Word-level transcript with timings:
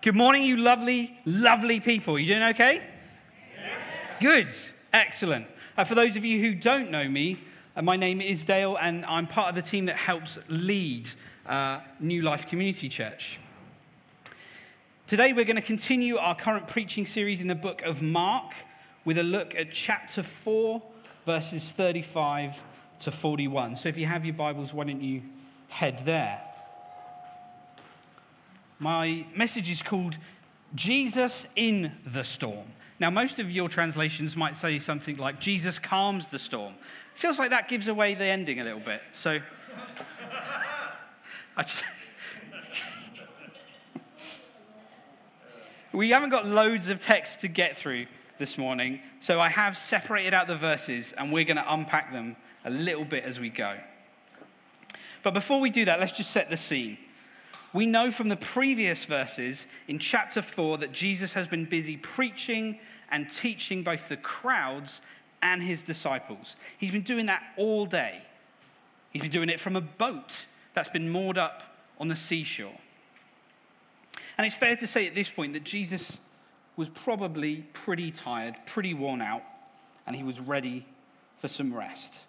Good 0.00 0.14
morning, 0.14 0.44
you 0.44 0.56
lovely, 0.56 1.18
lovely 1.24 1.80
people. 1.80 2.20
You 2.20 2.26
doing 2.26 2.42
okay? 2.50 2.80
Yes. 3.56 4.20
Good. 4.20 4.48
Excellent. 4.92 5.48
Uh, 5.76 5.82
for 5.82 5.96
those 5.96 6.14
of 6.14 6.24
you 6.24 6.40
who 6.40 6.54
don't 6.54 6.92
know 6.92 7.08
me, 7.08 7.40
uh, 7.74 7.82
my 7.82 7.96
name 7.96 8.20
is 8.20 8.44
Dale, 8.44 8.76
and 8.80 9.04
I'm 9.06 9.26
part 9.26 9.48
of 9.48 9.56
the 9.56 9.68
team 9.68 9.86
that 9.86 9.96
helps 9.96 10.38
lead 10.46 11.10
uh, 11.46 11.80
New 11.98 12.22
Life 12.22 12.46
Community 12.46 12.88
Church. 12.88 13.40
Today, 15.08 15.32
we're 15.32 15.44
going 15.44 15.56
to 15.56 15.62
continue 15.62 16.16
our 16.16 16.36
current 16.36 16.68
preaching 16.68 17.04
series 17.04 17.40
in 17.40 17.48
the 17.48 17.56
book 17.56 17.82
of 17.82 18.00
Mark 18.00 18.54
with 19.04 19.18
a 19.18 19.24
look 19.24 19.56
at 19.56 19.72
chapter 19.72 20.22
4, 20.22 20.80
verses 21.26 21.72
35 21.72 22.62
to 23.00 23.10
41. 23.10 23.74
So 23.74 23.88
if 23.88 23.98
you 23.98 24.06
have 24.06 24.24
your 24.24 24.34
Bibles, 24.34 24.72
why 24.72 24.84
don't 24.84 25.02
you 25.02 25.22
head 25.66 26.02
there? 26.04 26.40
My 28.78 29.26
message 29.34 29.70
is 29.70 29.82
called 29.82 30.16
Jesus 30.74 31.46
in 31.56 31.92
the 32.06 32.22
Storm. 32.22 32.66
Now, 33.00 33.10
most 33.10 33.38
of 33.38 33.50
your 33.50 33.68
translations 33.68 34.36
might 34.36 34.56
say 34.56 34.78
something 34.78 35.16
like 35.16 35.40
Jesus 35.40 35.78
calms 35.78 36.28
the 36.28 36.38
storm. 36.38 36.74
Feels 37.14 37.38
like 37.38 37.50
that 37.50 37.68
gives 37.68 37.86
away 37.88 38.14
the 38.14 38.24
ending 38.24 38.60
a 38.60 38.64
little 38.64 38.80
bit. 38.80 39.02
So, 39.12 39.38
just... 41.58 41.84
we 45.92 46.10
haven't 46.10 46.30
got 46.30 46.46
loads 46.46 46.88
of 46.88 46.98
text 46.98 47.40
to 47.40 47.48
get 47.48 47.76
through 47.76 48.06
this 48.38 48.58
morning, 48.58 49.00
so 49.20 49.40
I 49.40 49.48
have 49.48 49.76
separated 49.76 50.34
out 50.34 50.48
the 50.48 50.56
verses 50.56 51.12
and 51.12 51.32
we're 51.32 51.44
going 51.44 51.56
to 51.56 51.72
unpack 51.72 52.12
them 52.12 52.36
a 52.64 52.70
little 52.70 53.04
bit 53.04 53.24
as 53.24 53.38
we 53.38 53.48
go. 53.48 53.76
But 55.22 55.34
before 55.34 55.60
we 55.60 55.70
do 55.70 55.84
that, 55.84 56.00
let's 56.00 56.12
just 56.12 56.30
set 56.30 56.50
the 56.50 56.56
scene. 56.56 56.98
We 57.72 57.84
know 57.86 58.10
from 58.10 58.28
the 58.28 58.36
previous 58.36 59.04
verses 59.04 59.66
in 59.88 59.98
chapter 59.98 60.40
4 60.40 60.78
that 60.78 60.92
Jesus 60.92 61.34
has 61.34 61.48
been 61.48 61.66
busy 61.66 61.96
preaching 61.96 62.78
and 63.10 63.30
teaching 63.30 63.82
both 63.82 64.08
the 64.08 64.16
crowds 64.16 65.02
and 65.42 65.62
his 65.62 65.82
disciples. 65.82 66.56
He's 66.78 66.92
been 66.92 67.02
doing 67.02 67.26
that 67.26 67.42
all 67.56 67.86
day. 67.86 68.22
He's 69.10 69.22
been 69.22 69.30
doing 69.30 69.48
it 69.48 69.60
from 69.60 69.76
a 69.76 69.80
boat 69.80 70.46
that's 70.74 70.90
been 70.90 71.10
moored 71.10 71.38
up 71.38 71.62
on 71.98 72.08
the 72.08 72.16
seashore. 72.16 72.78
And 74.36 74.46
it's 74.46 74.56
fair 74.56 74.76
to 74.76 74.86
say 74.86 75.06
at 75.06 75.14
this 75.14 75.28
point 75.28 75.52
that 75.52 75.64
Jesus 75.64 76.18
was 76.76 76.88
probably 76.88 77.66
pretty 77.72 78.10
tired, 78.10 78.54
pretty 78.66 78.94
worn 78.94 79.20
out, 79.20 79.42
and 80.06 80.14
he 80.14 80.22
was 80.22 80.40
ready 80.40 80.86
for 81.40 81.48
some 81.48 81.74
rest. 81.74 82.22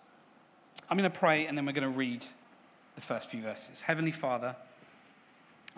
I'm 0.90 0.98
going 0.98 1.10
to 1.10 1.18
pray 1.18 1.46
and 1.46 1.58
then 1.58 1.66
we're 1.66 1.72
going 1.72 1.92
to 1.92 1.98
read 1.98 2.26
the 2.96 3.02
first 3.02 3.30
few 3.30 3.42
verses. 3.42 3.82
Heavenly 3.82 4.12
Father, 4.12 4.56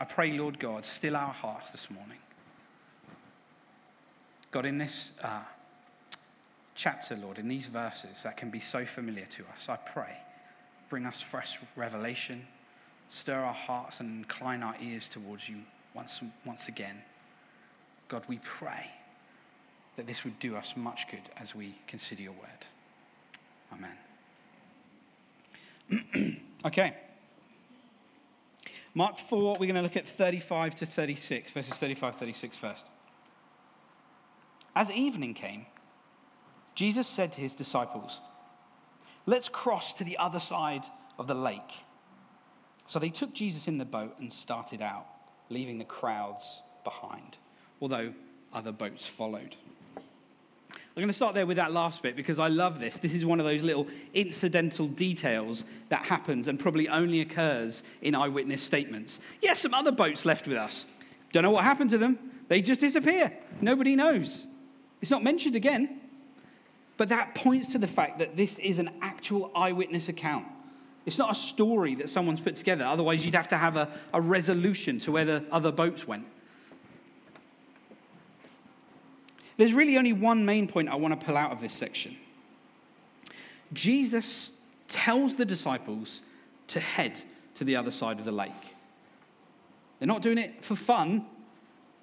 I 0.02 0.04
pray, 0.04 0.32
Lord 0.32 0.58
God, 0.58 0.84
still 0.84 1.16
our 1.16 1.32
hearts 1.32 1.72
this 1.74 1.92
morning. 1.92 2.18
God, 4.50 4.66
in 4.66 4.80
this 4.80 5.12
uh, 5.24 5.44
chapter, 6.74 7.16
Lord, 7.16 7.38
in 7.38 7.48
these 7.48 7.68
verses 7.68 8.24
that 8.24 8.36
can 8.36 8.50
be 8.50 8.60
so 8.60 8.84
familiar 8.84 9.28
to 9.28 9.44
us, 9.54 9.70
I 9.70 9.76
pray, 9.76 10.18
bring 10.90 11.06
us 11.06 11.22
fresh 11.22 11.60
revelation, 11.76 12.48
stir 13.10 13.42
our 13.42 13.54
hearts, 13.54 14.00
and 14.00 14.10
incline 14.18 14.64
our 14.64 14.74
ears 14.82 15.08
towards 15.08 15.48
you 15.48 15.58
once, 15.94 16.20
once 16.46 16.68
again. 16.68 17.04
God, 18.08 18.24
we 18.28 18.40
pray 18.44 18.90
that 19.98 20.08
this 20.08 20.24
would 20.24 20.40
do 20.40 20.56
us 20.56 20.76
much 20.76 21.12
good 21.12 21.30
as 21.38 21.54
we 21.54 21.76
consider 21.86 22.24
your 22.24 22.34
word. 22.34 22.66
Amen. 25.92 26.42
okay. 26.66 26.96
Mark 28.94 29.20
4, 29.20 29.56
we're 29.60 29.68
going 29.68 29.76
to 29.76 29.82
look 29.82 29.96
at 29.96 30.08
35 30.08 30.76
to 30.76 30.86
36, 30.86 31.52
verses 31.52 31.74
35 31.76 32.16
36 32.16 32.58
first. 32.58 32.90
As 34.76 34.92
evening 34.92 35.34
came, 35.34 35.66
Jesus 36.76 37.08
said 37.08 37.34
to 37.34 37.42
his 37.42 37.56
disciples, 37.56 38.20
Let's 39.26 39.50
cross 39.50 39.94
to 39.94 40.04
the 40.04 40.18
other 40.18 40.40
side 40.40 40.84
of 41.18 41.28
the 41.28 41.36
lake. 41.36 41.86
So 42.88 43.00
they 43.00 43.10
took 43.10 43.34
Jesus 43.34 43.68
in 43.68 43.78
the 43.78 43.86
boat 43.86 44.18
and 44.20 44.32
started 44.32 44.82
out, 44.82 45.06
leaving 45.50 45.78
the 45.78 45.86
crowds 45.86 46.62
behind, 46.84 47.38
although 47.80 48.14
other 48.52 48.72
boats 48.72 49.08
followed. 49.08 49.56
I'm 50.96 51.02
going 51.02 51.08
to 51.08 51.14
start 51.14 51.36
there 51.36 51.46
with 51.46 51.56
that 51.56 51.72
last 51.72 52.04
bit 52.04 52.18
because 52.18 52.38
I 52.38 52.50
love 52.50 52.80
this. 52.80 52.98
This 52.98 53.14
is 53.14 53.26
one 53.26 53.40
of 53.40 53.46
those 53.46 53.64
little 53.64 53.88
incidental 54.14 54.88
details 54.88 55.64
that 55.88 56.04
happens 56.06 56.50
and 56.50 56.60
probably 56.60 56.90
only 56.90 57.22
occurs 57.22 57.82
in 58.02 58.14
eyewitness 58.14 58.62
statements. 58.62 59.22
Yes, 59.42 59.60
some 59.60 59.74
other 59.74 59.94
boats 59.94 60.26
left 60.26 60.50
with 60.50 60.58
us. 60.58 60.86
Don't 61.32 61.44
know 61.44 61.52
what 61.52 61.64
happened 61.64 61.92
to 61.92 61.98
them. 61.98 62.20
They 62.50 62.62
just 62.62 62.82
disappear. 62.82 63.32
Nobody 63.62 63.96
knows. 63.96 64.46
It's 65.02 65.12
not 65.12 65.24
mentioned 65.24 65.56
again. 65.56 66.02
But 66.98 67.08
that 67.08 67.36
points 67.36 67.72
to 67.72 67.78
the 67.78 67.88
fact 67.88 68.20
that 68.20 68.36
this 68.36 68.60
is 68.60 68.78
an 68.78 68.90
actual 69.02 69.50
eyewitness 69.56 70.10
account. 70.10 70.46
It's 71.06 71.18
not 71.18 71.32
a 71.32 71.36
story 71.36 71.96
that 71.96 72.10
someone's 72.10 72.42
put 72.42 72.58
together. 72.58 72.84
Otherwise, 72.84 73.26
you'd 73.26 73.34
have 73.34 73.48
to 73.48 73.58
have 73.58 73.78
a, 73.78 73.90
a 74.14 74.20
resolution 74.20 75.00
to 75.00 75.12
where 75.14 75.26
the 75.26 75.46
other 75.52 75.72
boats 75.72 76.06
went. 76.06 76.26
There's 79.58 79.74
really 79.74 79.98
only 79.98 80.14
one 80.14 80.46
main 80.46 80.68
point 80.68 80.90
I 80.90 80.96
want 80.96 81.20
to 81.20 81.26
pull 81.26 81.38
out 81.38 81.52
of 81.52 81.62
this 81.62 81.74
section. 81.74 82.18
Jesus 83.74 84.52
tells 84.88 85.36
the 85.36 85.46
disciples 85.46 86.22
to 86.68 86.80
head 86.80 87.20
to 87.56 87.64
the 87.64 87.76
other 87.76 87.92
side 87.92 88.20
of 88.20 88.26
the 88.26 88.32
lake. 88.32 88.52
They're 90.00 90.08
not 90.08 90.22
doing 90.22 90.38
it 90.38 90.66
for 90.66 90.76
fun. 90.76 91.26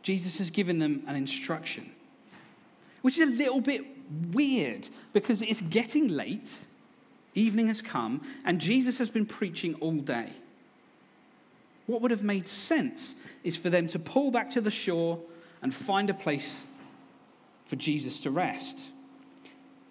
Jesus 0.03 0.39
has 0.39 0.51
given 0.51 0.79
them 0.79 1.03
an 1.07 1.17
instruction, 1.17 1.91
which 3.03 3.19
is 3.19 3.29
a 3.29 3.37
little 3.37 3.61
bit 3.61 3.85
weird 4.33 4.89
because 5.13 5.43
it's 5.43 5.61
getting 5.63 6.09
late, 6.09 6.65
evening 7.35 7.67
has 7.67 7.83
come, 7.83 8.23
and 8.45 8.61
Jesus 8.61 8.99
has 8.99 9.11
been 9.11 9.27
preaching 9.27 9.75
all 9.77 9.93
day. 9.93 10.31
What 11.87 12.03
would 12.03 12.11
have 12.11 12.23
made 12.23 12.47
sense 12.47 13.17
is 13.43 13.57
for 13.57 13.71
them 13.71 13.87
to 13.89 13.99
pull 13.99 14.31
back 14.31 14.51
to 14.51 14.61
the 14.61 14.71
shore 14.71 15.19
and 15.63 15.75
find 15.75 16.09
a 16.11 16.15
place 16.15 16.65
for 17.69 17.77
Jesus 17.77 18.19
to 18.21 18.31
rest. 18.31 18.87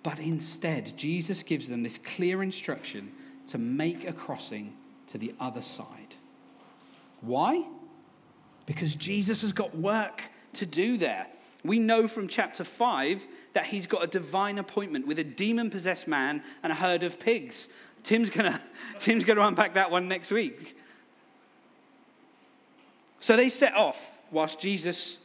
But 0.03 0.19
instead, 0.19 0.97
Jesus 0.97 1.43
gives 1.43 1.69
them 1.69 1.83
this 1.83 1.97
clear 1.97 2.43
instruction 2.43 3.11
to 3.47 3.57
make 3.57 4.07
a 4.07 4.11
crossing 4.11 4.73
to 5.07 5.17
the 5.17 5.33
other 5.39 5.61
side. 5.61 6.15
Why? 7.21 7.63
Because 8.65 8.95
Jesus 8.95 9.41
has 9.41 9.53
got 9.53 9.75
work 9.77 10.23
to 10.53 10.65
do 10.65 10.97
there. 10.97 11.27
We 11.63 11.79
know 11.79 12.07
from 12.07 12.27
chapter 12.27 12.63
5 12.63 13.25
that 13.53 13.65
he's 13.65 13.87
got 13.87 14.03
a 14.03 14.07
divine 14.07 14.57
appointment 14.57 15.07
with 15.07 15.19
a 15.19 15.23
demon 15.23 15.69
possessed 15.69 16.07
man 16.07 16.43
and 16.63 16.71
a 16.71 16.75
herd 16.75 17.03
of 17.03 17.19
pigs. 17.19 17.69
Tim's 18.03 18.29
to 18.31 18.59
Tim's 18.99 19.23
to 19.23 19.41
unpack 19.41 19.75
that 19.75 19.91
one 19.91 20.07
next 20.07 20.31
week. 20.31 20.77
So 23.19 23.35
they 23.35 23.49
set 23.49 23.73
off 23.73 24.17
whilst 24.31 24.59
Jesus 24.59 25.19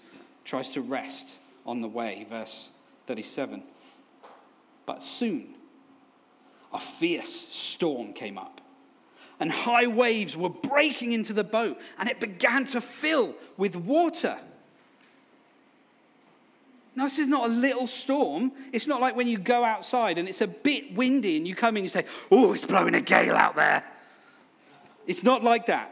tries 0.45 0.71
to 0.71 0.81
rest 0.81 1.37
on 1.67 1.81
the 1.81 1.89
way. 1.89 2.27
Verse 2.29 2.71
37. 3.07 3.63
But 4.87 5.03
soon, 5.03 5.55
a 6.73 6.79
fierce 6.79 7.31
storm 7.33 8.13
came 8.13 8.39
up, 8.39 8.61
and 9.39 9.51
high 9.51 9.87
waves 9.87 10.37
were 10.37 10.49
breaking 10.49 11.13
into 11.13 11.33
the 11.33 11.45
boat, 11.45 11.79
and 11.99 12.09
it 12.09 12.21
began 12.21 12.65
to 12.67 12.81
fill 12.81 13.35
with 13.57 13.77
water. 13.77 14.39
Now, 16.95 17.05
this 17.05 17.19
is 17.19 17.29
not 17.29 17.49
a 17.49 17.53
little 17.53 17.87
storm. 17.87 18.53
It's 18.71 18.87
not 18.87 19.01
like 19.01 19.17
when 19.17 19.27
you 19.27 19.39
go 19.39 19.65
outside 19.65 20.19
and 20.19 20.29
it's 20.29 20.43
a 20.43 20.47
bit 20.47 20.95
windy 20.95 21.39
and 21.39 21.49
you 21.49 21.55
come 21.55 21.79
in 21.79 21.85
and 21.85 21.91
say, 21.91 22.05
Oh, 22.31 22.53
it's 22.53 22.67
blowing 22.67 22.95
a 22.95 23.01
gale 23.01 23.35
out 23.35 23.57
there. 23.57 23.83
It's 25.07 25.23
not 25.23 25.43
like 25.43 25.67
that. 25.67 25.91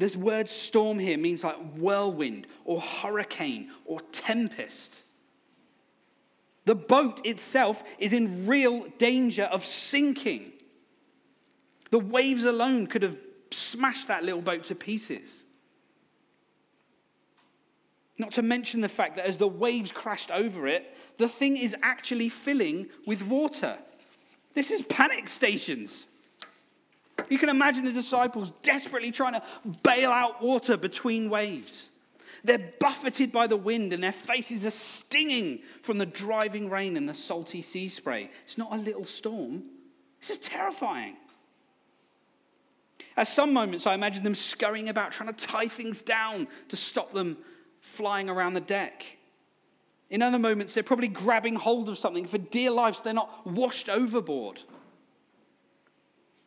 This 0.00 0.16
word 0.16 0.48
storm 0.48 0.98
here 0.98 1.18
means 1.18 1.44
like 1.44 1.58
whirlwind 1.76 2.46
or 2.64 2.80
hurricane 2.80 3.70
or 3.84 4.00
tempest. 4.12 5.02
The 6.64 6.74
boat 6.74 7.20
itself 7.26 7.84
is 7.98 8.14
in 8.14 8.46
real 8.46 8.86
danger 8.96 9.44
of 9.44 9.62
sinking. 9.62 10.52
The 11.90 11.98
waves 11.98 12.44
alone 12.44 12.86
could 12.86 13.02
have 13.02 13.18
smashed 13.50 14.08
that 14.08 14.24
little 14.24 14.40
boat 14.40 14.64
to 14.64 14.74
pieces. 14.74 15.44
Not 18.16 18.32
to 18.32 18.42
mention 18.42 18.80
the 18.80 18.88
fact 18.88 19.16
that 19.16 19.26
as 19.26 19.36
the 19.36 19.48
waves 19.48 19.92
crashed 19.92 20.30
over 20.30 20.66
it, 20.66 20.96
the 21.18 21.28
thing 21.28 21.58
is 21.58 21.76
actually 21.82 22.30
filling 22.30 22.88
with 23.06 23.22
water. 23.22 23.76
This 24.54 24.70
is 24.70 24.80
panic 24.80 25.28
stations. 25.28 26.06
You 27.28 27.38
can 27.38 27.48
imagine 27.48 27.84
the 27.84 27.92
disciples 27.92 28.52
desperately 28.62 29.10
trying 29.10 29.34
to 29.34 29.42
bail 29.82 30.10
out 30.10 30.42
water 30.42 30.76
between 30.76 31.30
waves. 31.30 31.90
They're 32.42 32.72
buffeted 32.80 33.32
by 33.32 33.46
the 33.46 33.56
wind 33.56 33.92
and 33.92 34.02
their 34.02 34.12
faces 34.12 34.64
are 34.64 34.70
stinging 34.70 35.60
from 35.82 35.98
the 35.98 36.06
driving 36.06 36.70
rain 36.70 36.96
and 36.96 37.08
the 37.08 37.14
salty 37.14 37.60
sea 37.62 37.88
spray. 37.88 38.30
It's 38.44 38.56
not 38.56 38.72
a 38.72 38.76
little 38.76 39.04
storm, 39.04 39.64
this 40.20 40.30
is 40.30 40.38
terrifying. 40.38 41.16
At 43.16 43.26
some 43.26 43.52
moments, 43.52 43.86
I 43.86 43.94
imagine 43.94 44.22
them 44.22 44.34
scurrying 44.34 44.88
about 44.88 45.12
trying 45.12 45.34
to 45.34 45.46
tie 45.46 45.68
things 45.68 46.00
down 46.00 46.48
to 46.68 46.76
stop 46.76 47.12
them 47.12 47.36
flying 47.80 48.30
around 48.30 48.54
the 48.54 48.60
deck. 48.60 49.18
In 50.10 50.22
other 50.22 50.38
moments, 50.38 50.74
they're 50.74 50.82
probably 50.82 51.08
grabbing 51.08 51.54
hold 51.54 51.88
of 51.88 51.98
something 51.98 52.26
for 52.26 52.38
dear 52.38 52.70
life 52.70 52.96
so 52.96 53.02
they're 53.04 53.12
not 53.12 53.46
washed 53.46 53.88
overboard. 53.88 54.62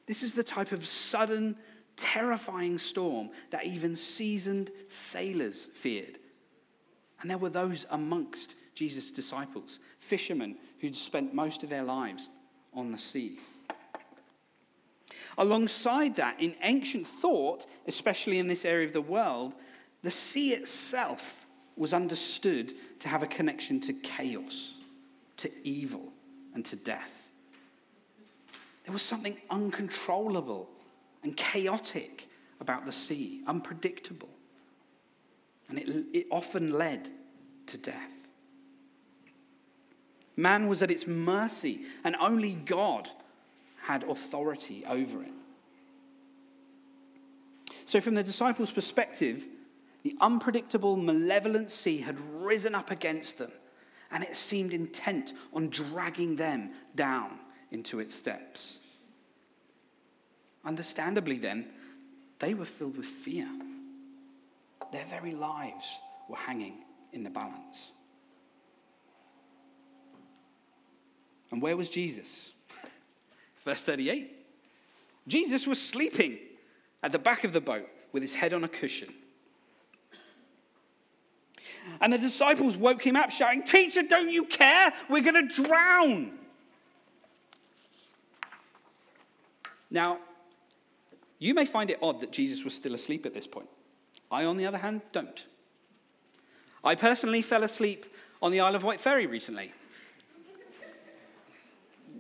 This 0.06 0.24
is 0.24 0.34
the 0.34 0.44
type 0.44 0.72
of 0.72 0.86
sudden, 0.86 1.56
terrifying 1.96 2.78
storm 2.78 3.30
that 3.52 3.66
even 3.66 3.96
seasoned 3.96 4.72
sailors 4.88 5.68
feared. 5.74 6.20
And 7.22 7.30
there 7.30 7.38
were 7.38 7.50
those 7.50 7.86
amongst 7.90 8.56
Jesus' 8.76 9.12
disciples, 9.12 9.80
fishermen 10.00 10.58
who'd 10.80 10.96
spent 10.96 11.34
most 11.34 11.64
of 11.64 11.70
their 11.70 11.84
lives 11.84 12.30
on 12.74 12.92
the 12.92 12.98
sea. 12.98 13.40
Alongside 15.38 16.16
that, 16.16 16.40
in 16.40 16.56
ancient 16.62 17.08
thought, 17.08 17.66
especially 17.88 18.40
in 18.40 18.48
this 18.48 18.66
area 18.66 18.86
of 18.86 18.94
the 18.94 19.02
world, 19.02 19.54
the 20.02 20.12
sea 20.12 20.54
itself 20.54 21.46
was 21.76 21.94
understood 21.94 22.74
to 23.00 23.08
have 23.08 23.24
a 23.24 23.28
connection 23.28 23.80
to 23.82 23.94
chaos, 23.94 24.74
to 25.38 25.50
evil, 25.64 26.12
and 26.54 26.64
to 26.66 26.76
death. 26.76 27.23
There 28.84 28.94
was 28.94 29.02
something 29.02 29.38
uncontrollable 29.50 30.70
and 31.24 31.36
chaotic 31.38 32.28
about 32.60 32.86
the 32.86 32.92
sea, 32.92 33.42
unpredictable. 33.48 34.30
And 35.70 35.80
it, 35.80 36.06
it 36.14 36.28
often 36.30 36.68
led 36.68 37.10
to 37.68 37.78
death. 37.78 38.12
Man 40.36 40.68
was 40.68 40.82
at 40.82 40.92
its 40.92 41.08
mercy, 41.08 41.82
and 42.04 42.16
only 42.18 42.54
God 42.54 43.10
had 43.84 44.04
authority 44.04 44.84
over 44.88 45.22
it. 45.24 45.32
So, 47.86 48.02
from 48.02 48.16
the 48.16 48.24
disciples' 48.24 48.72
perspective, 48.72 49.48
the 50.02 50.16
unpredictable, 50.20 50.98
malevolent 50.98 51.70
sea 51.70 52.00
had 52.00 52.20
risen 52.20 52.74
up 52.74 52.92
against 52.92 53.38
them, 53.38 53.52
and 54.12 54.24
it 54.24 54.36
seemed 54.36 54.74
intent 54.74 55.34
on 55.54 55.70
dragging 55.70 56.36
them 56.36 56.72
down 56.96 57.40
into 57.74 58.00
its 58.00 58.16
steps. 58.16 58.80
Understandably, 60.64 61.38
then, 61.38 61.66
they 62.40 62.54
were 62.54 62.66
filled 62.66 62.96
with 62.96 63.06
fear. 63.06 63.48
Their 64.92 65.06
very 65.06 65.32
lives 65.32 65.98
were 66.30 66.38
hanging 66.38 66.84
in 67.12 67.24
the 67.24 67.30
balance. 67.30 67.92
And 71.52 71.62
where 71.62 71.76
was 71.76 71.90
Jesus? 71.90 72.52
Verse 73.66 73.82
38 73.82 74.32
Jesus 75.28 75.66
was 75.66 75.82
sleeping 75.82 76.38
at 77.02 77.12
the 77.12 77.20
back 77.20 77.44
of 77.44 77.54
the 77.54 77.62
boat 77.62 77.88
with 78.12 78.22
his 78.22 78.36
head 78.36 78.54
on 78.54 78.64
a 78.64 78.68
cushion. 78.68 79.14
And 82.02 82.12
the 82.12 82.18
disciples 82.18 82.78
woke 82.78 83.06
him 83.06 83.16
up, 83.16 83.32
shouting, 83.32 83.64
Teacher, 83.64 84.04
don't 84.04 84.30
you 84.30 84.46
care? 84.46 84.94
We're 85.10 85.22
going 85.22 85.48
to 85.48 85.64
drown. 85.64 86.32
Now, 89.94 90.18
you 91.38 91.54
may 91.54 91.66
find 91.66 91.90
it 91.90 92.00
odd 92.02 92.20
that 92.22 92.32
Jesus 92.32 92.66
was 92.66 92.74
still 92.74 92.94
asleep 92.94 93.26
at 93.26 93.34
this 93.34 93.48
point. 93.48 93.70
I, 94.30 94.44
on 94.44 94.58
the 94.58 94.66
other 94.66 94.80
hand, 94.80 95.02
don't. 95.12 95.46
I 96.84 96.96
personally 96.96 97.42
fell 97.42 97.64
asleep 97.64 98.08
on 98.42 98.52
the 98.52 98.60
Isle 98.60 98.76
of 98.76 98.84
Wight 98.84 99.00
Ferry 99.00 99.28
recently, 99.28 99.72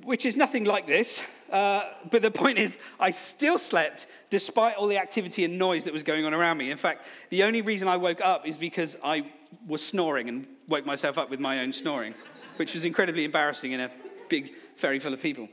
which 0.03 0.25
is 0.25 0.37
nothing 0.37 0.63
like 0.65 0.85
this. 0.87 1.21
Uh, 1.51 1.83
but 2.09 2.21
the 2.21 2.31
point 2.31 2.57
is, 2.57 2.77
I 2.99 3.09
still 3.09 3.57
slept 3.57 4.07
despite 4.29 4.75
all 4.75 4.87
the 4.87 4.97
activity 4.97 5.43
and 5.43 5.57
noise 5.57 5.83
that 5.83 5.93
was 5.93 6.03
going 6.03 6.25
on 6.25 6.33
around 6.33 6.57
me. 6.57 6.71
In 6.71 6.77
fact, 6.77 7.07
the 7.29 7.43
only 7.43 7.61
reason 7.61 7.87
I 7.87 7.97
woke 7.97 8.21
up 8.21 8.47
is 8.47 8.55
because 8.55 8.95
I 9.03 9.25
was 9.67 9.85
snoring 9.85 10.29
and 10.29 10.47
woke 10.67 10.85
myself 10.85 11.17
up 11.17 11.29
with 11.29 11.39
my 11.39 11.59
own 11.59 11.73
snoring, 11.73 12.13
which 12.57 12.73
was 12.73 12.85
incredibly 12.85 13.23
embarrassing 13.23 13.71
in 13.71 13.81
a 13.81 13.91
big 14.29 14.53
ferry 14.75 14.99
full 14.99 15.13
of 15.13 15.21
people. 15.21 15.49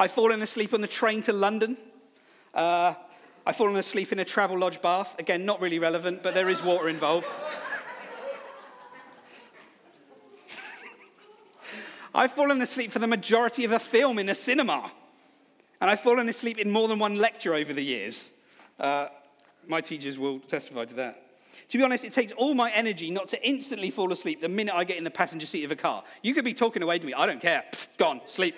I've 0.00 0.10
fallen 0.10 0.40
asleep 0.40 0.72
on 0.72 0.80
the 0.80 0.86
train 0.86 1.20
to 1.22 1.34
London. 1.34 1.76
Uh, 2.54 2.94
I've 3.44 3.56
fallen 3.56 3.76
asleep 3.76 4.12
in 4.12 4.18
a 4.18 4.24
Travelodge 4.24 4.80
bath. 4.80 5.14
Again, 5.18 5.44
not 5.44 5.60
really 5.60 5.78
relevant, 5.78 6.22
but 6.22 6.32
there 6.32 6.48
is 6.48 6.62
water 6.62 6.88
involved. 6.88 7.28
I've 12.14 12.32
fallen 12.32 12.62
asleep 12.62 12.92
for 12.92 12.98
the 12.98 13.06
majority 13.06 13.66
of 13.66 13.72
a 13.72 13.78
film 13.78 14.18
in 14.18 14.30
a 14.30 14.34
cinema. 14.34 14.90
And 15.82 15.90
I've 15.90 16.00
fallen 16.00 16.30
asleep 16.30 16.56
in 16.56 16.70
more 16.70 16.88
than 16.88 16.98
one 16.98 17.16
lecture 17.16 17.52
over 17.52 17.74
the 17.74 17.84
years. 17.84 18.32
Uh, 18.78 19.04
my 19.68 19.82
teachers 19.82 20.18
will 20.18 20.38
testify 20.38 20.86
to 20.86 20.94
that. 20.94 21.26
To 21.68 21.76
be 21.76 21.84
honest, 21.84 22.06
it 22.06 22.14
takes 22.14 22.32
all 22.32 22.54
my 22.54 22.70
energy 22.70 23.10
not 23.10 23.28
to 23.28 23.46
instantly 23.46 23.90
fall 23.90 24.12
asleep 24.12 24.40
the 24.40 24.48
minute 24.48 24.74
I 24.74 24.84
get 24.84 24.96
in 24.96 25.04
the 25.04 25.10
passenger 25.10 25.44
seat 25.44 25.64
of 25.64 25.72
a 25.72 25.76
car. 25.76 26.04
You 26.22 26.32
could 26.32 26.46
be 26.46 26.54
talking 26.54 26.82
away 26.82 26.98
to 26.98 27.04
me, 27.04 27.12
I 27.12 27.26
don't 27.26 27.42
care. 27.42 27.64
Pfft, 27.70 27.98
gone, 27.98 28.22
sleep. 28.24 28.54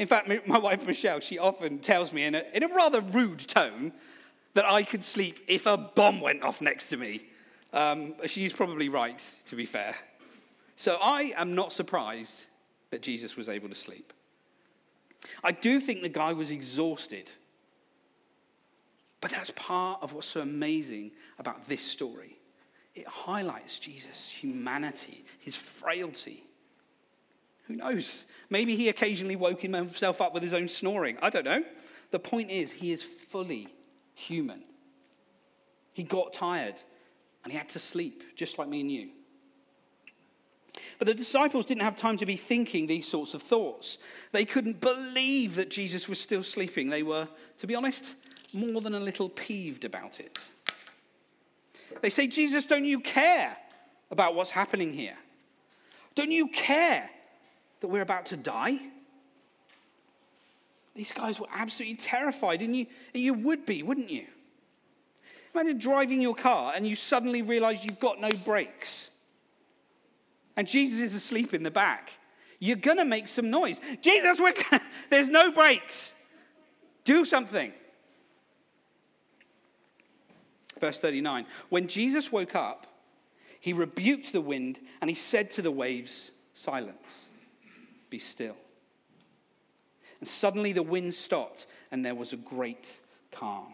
In 0.00 0.06
fact, 0.06 0.30
my 0.46 0.56
wife 0.56 0.86
Michelle, 0.86 1.20
she 1.20 1.38
often 1.38 1.78
tells 1.78 2.10
me 2.14 2.24
in 2.24 2.34
a, 2.34 2.42
in 2.54 2.62
a 2.62 2.68
rather 2.68 3.02
rude 3.02 3.40
tone 3.40 3.92
that 4.54 4.64
I 4.64 4.82
could 4.82 5.04
sleep 5.04 5.40
if 5.46 5.66
a 5.66 5.76
bomb 5.76 6.22
went 6.22 6.42
off 6.42 6.62
next 6.62 6.88
to 6.88 6.96
me. 6.96 7.24
Um, 7.74 8.14
she's 8.24 8.54
probably 8.54 8.88
right, 8.88 9.22
to 9.44 9.56
be 9.56 9.66
fair. 9.66 9.94
So 10.76 10.96
I 11.02 11.34
am 11.36 11.54
not 11.54 11.70
surprised 11.70 12.46
that 12.88 13.02
Jesus 13.02 13.36
was 13.36 13.50
able 13.50 13.68
to 13.68 13.74
sleep. 13.74 14.14
I 15.44 15.52
do 15.52 15.80
think 15.80 16.00
the 16.00 16.08
guy 16.08 16.32
was 16.32 16.50
exhausted. 16.50 17.30
But 19.20 19.32
that's 19.32 19.50
part 19.50 20.02
of 20.02 20.14
what's 20.14 20.28
so 20.28 20.40
amazing 20.40 21.10
about 21.38 21.68
this 21.68 21.82
story. 21.82 22.38
It 22.94 23.06
highlights 23.06 23.78
Jesus' 23.78 24.30
humanity, 24.30 25.26
his 25.40 25.56
frailty. 25.56 26.44
Who 27.70 27.76
knows? 27.76 28.24
Maybe 28.48 28.74
he 28.74 28.88
occasionally 28.88 29.36
woke 29.36 29.62
himself 29.62 30.20
up 30.20 30.34
with 30.34 30.42
his 30.42 30.54
own 30.54 30.66
snoring. 30.66 31.18
I 31.22 31.30
don't 31.30 31.44
know. 31.44 31.62
The 32.10 32.18
point 32.18 32.50
is, 32.50 32.72
he 32.72 32.90
is 32.90 33.00
fully 33.00 33.68
human. 34.12 34.64
He 35.92 36.02
got 36.02 36.32
tired 36.32 36.82
and 37.44 37.52
he 37.52 37.56
had 37.56 37.68
to 37.68 37.78
sleep, 37.78 38.24
just 38.34 38.58
like 38.58 38.68
me 38.68 38.80
and 38.80 38.90
you. 38.90 39.10
But 40.98 41.06
the 41.06 41.14
disciples 41.14 41.64
didn't 41.64 41.82
have 41.82 41.94
time 41.94 42.16
to 42.16 42.26
be 42.26 42.34
thinking 42.34 42.88
these 42.88 43.06
sorts 43.06 43.34
of 43.34 43.42
thoughts. 43.42 43.98
They 44.32 44.44
couldn't 44.44 44.80
believe 44.80 45.54
that 45.54 45.70
Jesus 45.70 46.08
was 46.08 46.20
still 46.20 46.42
sleeping. 46.42 46.90
They 46.90 47.04
were, 47.04 47.28
to 47.58 47.66
be 47.68 47.76
honest, 47.76 48.16
more 48.52 48.80
than 48.80 48.94
a 48.94 49.00
little 49.00 49.28
peeved 49.28 49.84
about 49.84 50.18
it. 50.18 50.48
They 52.02 52.10
say, 52.10 52.26
Jesus, 52.26 52.66
don't 52.66 52.84
you 52.84 52.98
care 52.98 53.56
about 54.10 54.34
what's 54.34 54.50
happening 54.50 54.92
here? 54.92 55.16
Don't 56.16 56.32
you 56.32 56.48
care 56.48 57.08
that 57.80 57.88
we're 57.88 58.02
about 58.02 58.26
to 58.26 58.36
die? 58.36 58.78
These 60.94 61.12
guys 61.12 61.40
were 61.40 61.48
absolutely 61.54 61.96
terrified, 61.96 62.62
and 62.62 62.76
you, 62.76 62.86
you 63.14 63.34
would 63.34 63.64
be, 63.64 63.82
wouldn't 63.82 64.10
you? 64.10 64.26
Imagine 65.54 65.78
driving 65.78 66.22
your 66.22 66.34
car 66.34 66.72
and 66.74 66.86
you 66.86 66.94
suddenly 66.94 67.42
realize 67.42 67.84
you've 67.84 68.00
got 68.00 68.20
no 68.20 68.32
brakes. 68.32 69.10
And 70.56 70.66
Jesus 70.66 71.00
is 71.00 71.14
asleep 71.14 71.54
in 71.54 71.62
the 71.62 71.70
back. 71.70 72.12
You're 72.58 72.76
going 72.76 72.98
to 72.98 73.04
make 73.04 73.26
some 73.26 73.50
noise. 73.50 73.80
Jesus, 74.00 74.38
we're 74.38 74.54
there's 75.10 75.28
no 75.28 75.50
brakes. 75.50 76.14
Do 77.04 77.24
something. 77.24 77.72
Verse 80.80 81.00
39 81.00 81.46
When 81.68 81.88
Jesus 81.88 82.30
woke 82.30 82.54
up, 82.54 82.86
he 83.60 83.72
rebuked 83.72 84.32
the 84.32 84.40
wind 84.40 84.78
and 85.00 85.10
he 85.10 85.16
said 85.16 85.50
to 85.52 85.62
the 85.62 85.70
waves, 85.70 86.32
Silence. 86.54 87.26
Be 88.10 88.18
still. 88.18 88.56
And 90.18 90.28
suddenly 90.28 90.72
the 90.72 90.82
wind 90.82 91.14
stopped, 91.14 91.66
and 91.90 92.04
there 92.04 92.14
was 92.14 92.32
a 92.32 92.36
great 92.36 92.98
calm. 93.32 93.72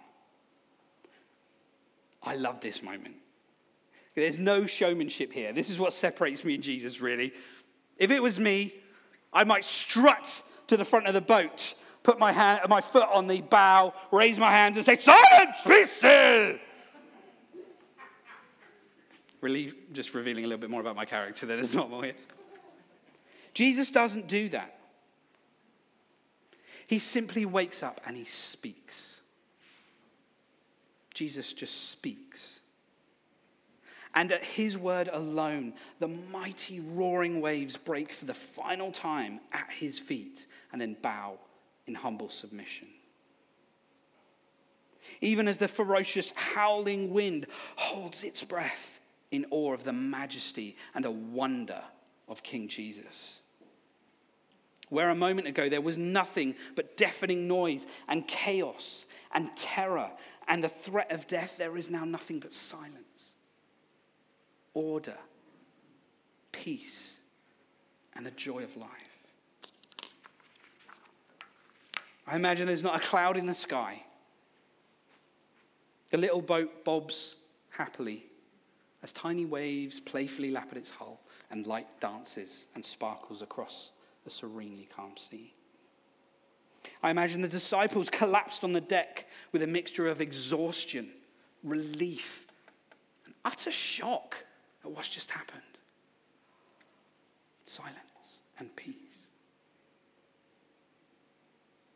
I 2.23 2.37
love 2.37 2.61
this 2.61 2.83
moment. 2.83 3.17
There's 4.15 4.39
no 4.39 4.67
showmanship 4.67 5.33
here. 5.33 5.53
This 5.53 5.71
is 5.71 5.79
what 5.79 5.93
separates 5.93 6.45
me 6.45 6.55
and 6.55 6.63
Jesus, 6.63 7.01
really. 7.01 7.33
If 7.99 8.11
it 8.11 8.23
was 8.23 8.39
me, 8.39 8.73
I 9.33 9.45
might 9.45 9.65
strut 9.65 10.43
to 10.69 10.77
the 10.77 10.85
front 10.85 11.07
of 11.07 11.15
the 11.15 11.21
boat, 11.21 11.75
put 12.03 12.19
my, 12.19 12.33
hand, 12.33 12.61
my 12.69 12.81
foot 12.81 13.09
on 13.13 13.27
the 13.27 13.41
bow, 13.43 13.93
raise 14.11 14.39
my 14.39 14.51
hands, 14.51 14.77
and 14.77 14.87
say, 14.87 14.97
Silence, 14.97 15.63
be 15.67 15.85
still! 15.85 16.57
Really, 19.41 19.73
just 19.93 20.15
revealing 20.15 20.45
a 20.45 20.49
little 20.49 20.61
bit 20.61 20.71
more 20.71 20.81
about 20.81 20.97
my 20.97 21.05
character 21.05 21.47
than 21.47 21.59
is 21.59 21.75
normal 21.75 22.03
here. 22.03 22.15
Jesus 23.57 23.91
doesn't 23.91 24.29
do 24.29 24.51
that. 24.51 24.79
He 26.87 26.99
simply 26.99 27.47
wakes 27.47 27.83
up 27.83 28.03
and 28.07 28.15
he 28.15 28.27
speaks. 28.27 29.23
Jesus 31.15 31.55
just 31.55 31.89
speaks. 31.89 32.61
And 34.15 34.31
at 34.31 34.45
his 34.45 34.77
word 34.77 35.09
alone, 35.11 35.73
the 36.01 36.09
mighty 36.09 36.81
roaring 36.81 37.41
waves 37.41 37.79
break 37.79 38.13
for 38.13 38.27
the 38.27 38.35
final 38.35 38.93
time 38.93 39.41
at 39.53 39.73
his 39.73 39.99
feet 39.99 40.47
and 40.71 40.79
then 40.79 40.95
bow 41.01 41.39
in 41.87 41.95
humble 41.95 42.29
submission. 42.29 42.89
even 45.23 45.49
as 45.49 45.57
the 45.57 45.69
ferocious 45.69 46.35
howling 46.37 47.11
wind 47.11 47.47
holds 47.77 48.23
its 48.23 48.45
breath 48.45 49.01
in 49.31 49.47
awe 49.51 49.73
of 49.73 49.83
the 49.83 49.95
majesty 49.95 50.77
and 50.95 51.03
the 51.03 51.11
wonder 51.11 51.81
of 52.29 52.43
King 52.43 52.69
Jesus. 52.69 53.41
Where 54.89 55.11
a 55.11 55.15
moment 55.15 55.49
ago 55.49 55.69
there 55.69 55.81
was 55.81 55.99
nothing 55.99 56.55
but 56.75 56.97
deafening 56.97 57.49
noise 57.49 57.87
and 58.09 58.27
chaos 58.27 59.07
and 59.33 59.55
terror 59.57 60.11
and 60.49 60.63
the 60.63 60.69
threat 60.69 61.11
of 61.11 61.27
death, 61.27 61.59
there 61.59 61.77
is 61.77 61.91
now 61.91 62.05
nothing 62.05 62.39
but 62.39 62.55
silence, 62.55 63.33
order, 64.75 65.17
peace, 66.53 67.21
and 68.15 68.25
the 68.25 68.31
joy 68.33 68.63
of 68.63 68.77
life. 68.77 68.91
I 72.29 72.37
imagine 72.37 72.67
there's 72.67 72.83
not 72.83 72.97
a 72.97 73.07
cloud 73.07 73.37
in 73.37 73.47
the 73.47 73.55
sky. 73.55 74.03
The 76.11 76.17
little 76.17 76.41
boat 76.41 76.85
bobs 76.85 77.37
happily 77.71 78.27
as 79.03 79.13
tiny 79.13 79.45
waves 79.45 80.01
playfully 80.01 80.51
lap 80.51 80.69
at 80.71 80.79
its 80.79 80.91
hull 80.91 81.21
and 81.51 81.67
light 81.67 81.87
dances 82.01 82.67
and 82.75 82.85
sparkles 82.85 83.43
across 83.43 83.91
the 84.27 84.31
serenely 84.31 84.89
calm 84.95 85.17
sea. 85.17 85.55
I 87.01 87.11
imagine 87.11 87.43
the 87.43 87.49
disciples 87.49 88.11
collapsed 88.11 88.65
on 88.65 88.73
the 88.73 88.81
deck 88.81 89.29
with 89.53 89.63
a 89.63 89.69
mixture 89.69 90.09
of 90.09 90.21
exhaustion, 90.21 91.11
relief, 91.63 92.45
and 93.25 93.35
utter 93.45 93.71
shock 93.71 94.45
at 94.85 94.91
what's 94.91 95.11
just 95.11 95.31
happened. 95.31 95.63
Silence 97.67 97.95
and 98.59 98.75
peace. 98.75 99.29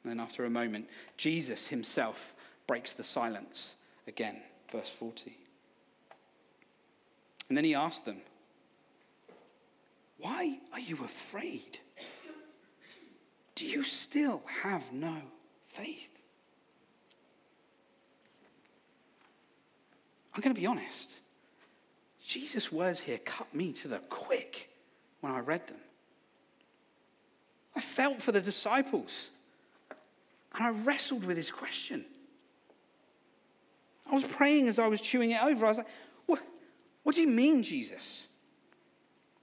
And 0.05 0.13
then, 0.13 0.21
after 0.21 0.45
a 0.45 0.51
moment, 0.51 0.89
Jesus 1.17 1.67
himself 1.67 2.33
breaks 2.69 2.93
the 2.93 3.03
silence 3.03 3.75
again. 4.07 4.41
Verse 4.71 4.89
40. 4.89 5.37
And 7.49 7.57
then 7.57 7.65
he 7.65 7.75
asked 7.75 8.05
them, 8.05 8.19
Why 10.19 10.61
are 10.73 10.79
you 10.79 10.95
afraid? 11.05 11.81
Do 13.61 13.67
you 13.67 13.83
still 13.83 14.41
have 14.63 14.91
no 14.91 15.21
faith? 15.69 16.09
I'm 20.35 20.41
going 20.41 20.55
to 20.55 20.59
be 20.59 20.67
honest. 20.67 21.21
Jesus' 22.25 22.73
words 22.73 23.01
here 23.01 23.19
cut 23.19 23.55
me 23.55 23.75
to 23.75 23.89
the 23.89 23.99
quick 23.99 24.71
when 25.21 25.35
I 25.35 25.41
read 25.41 25.67
them. 25.67 25.77
I 27.77 27.81
felt 27.81 28.23
for 28.23 28.33
the 28.33 28.41
disciples 28.41 29.29
and 30.55 30.65
I 30.65 30.71
wrestled 30.71 31.27
with 31.27 31.37
his 31.37 31.51
question. 31.51 32.07
I 34.11 34.15
was 34.15 34.25
praying 34.25 34.69
as 34.69 34.79
I 34.79 34.87
was 34.87 35.03
chewing 35.03 35.33
it 35.33 35.43
over. 35.43 35.67
I 35.67 35.69
was 35.69 35.77
like, 35.77 35.89
what, 36.25 36.41
what 37.03 37.15
do 37.15 37.21
you 37.21 37.29
mean, 37.29 37.63
Jesus? 37.63 38.27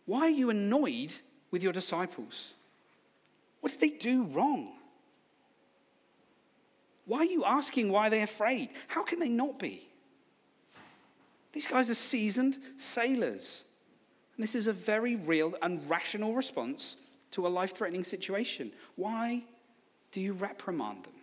Why 0.07 0.21
are 0.21 0.29
you 0.29 0.49
annoyed 0.49 1.13
with 1.51 1.61
your 1.61 1.71
disciples? 1.71 2.55
What 3.67 3.77
did 3.77 3.81
they 3.81 3.97
do 3.97 4.23
wrong? 4.23 4.71
Why 7.03 7.17
are 7.17 7.25
you 7.25 7.43
asking 7.43 7.91
why 7.91 8.07
they're 8.07 8.23
afraid? 8.23 8.69
How 8.87 9.03
can 9.03 9.19
they 9.19 9.27
not 9.27 9.59
be? 9.59 9.89
These 11.51 11.67
guys 11.67 11.89
are 11.89 11.93
seasoned 11.93 12.59
sailors. 12.77 13.65
And 14.37 14.43
this 14.43 14.55
is 14.55 14.67
a 14.67 14.73
very 14.73 15.17
real 15.17 15.53
and 15.61 15.81
rational 15.89 16.33
response 16.33 16.95
to 17.31 17.45
a 17.45 17.49
life 17.49 17.75
threatening 17.75 18.05
situation. 18.05 18.71
Why 18.95 19.43
do 20.13 20.21
you 20.21 20.31
reprimand 20.31 21.03
them? 21.03 21.13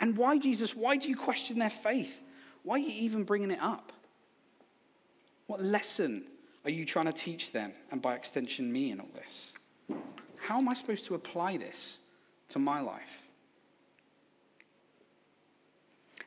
And 0.00 0.18
why, 0.18 0.36
Jesus, 0.36 0.76
why 0.76 0.98
do 0.98 1.08
you 1.08 1.16
question 1.16 1.58
their 1.58 1.70
faith? 1.70 2.20
Why 2.62 2.74
are 2.74 2.80
you 2.80 2.92
even 2.92 3.24
bringing 3.24 3.52
it 3.52 3.62
up? 3.62 3.90
What 5.46 5.62
lesson 5.62 6.24
are 6.66 6.70
you 6.70 6.84
trying 6.84 7.06
to 7.06 7.14
teach 7.14 7.52
them, 7.52 7.72
and 7.90 8.02
by 8.02 8.16
extension, 8.16 8.70
me 8.70 8.90
in 8.90 9.00
all 9.00 9.08
this? 9.14 9.54
How 10.46 10.58
am 10.58 10.68
I 10.68 10.74
supposed 10.74 11.06
to 11.06 11.16
apply 11.16 11.56
this 11.56 11.98
to 12.50 12.60
my 12.60 12.80
life? 12.80 13.26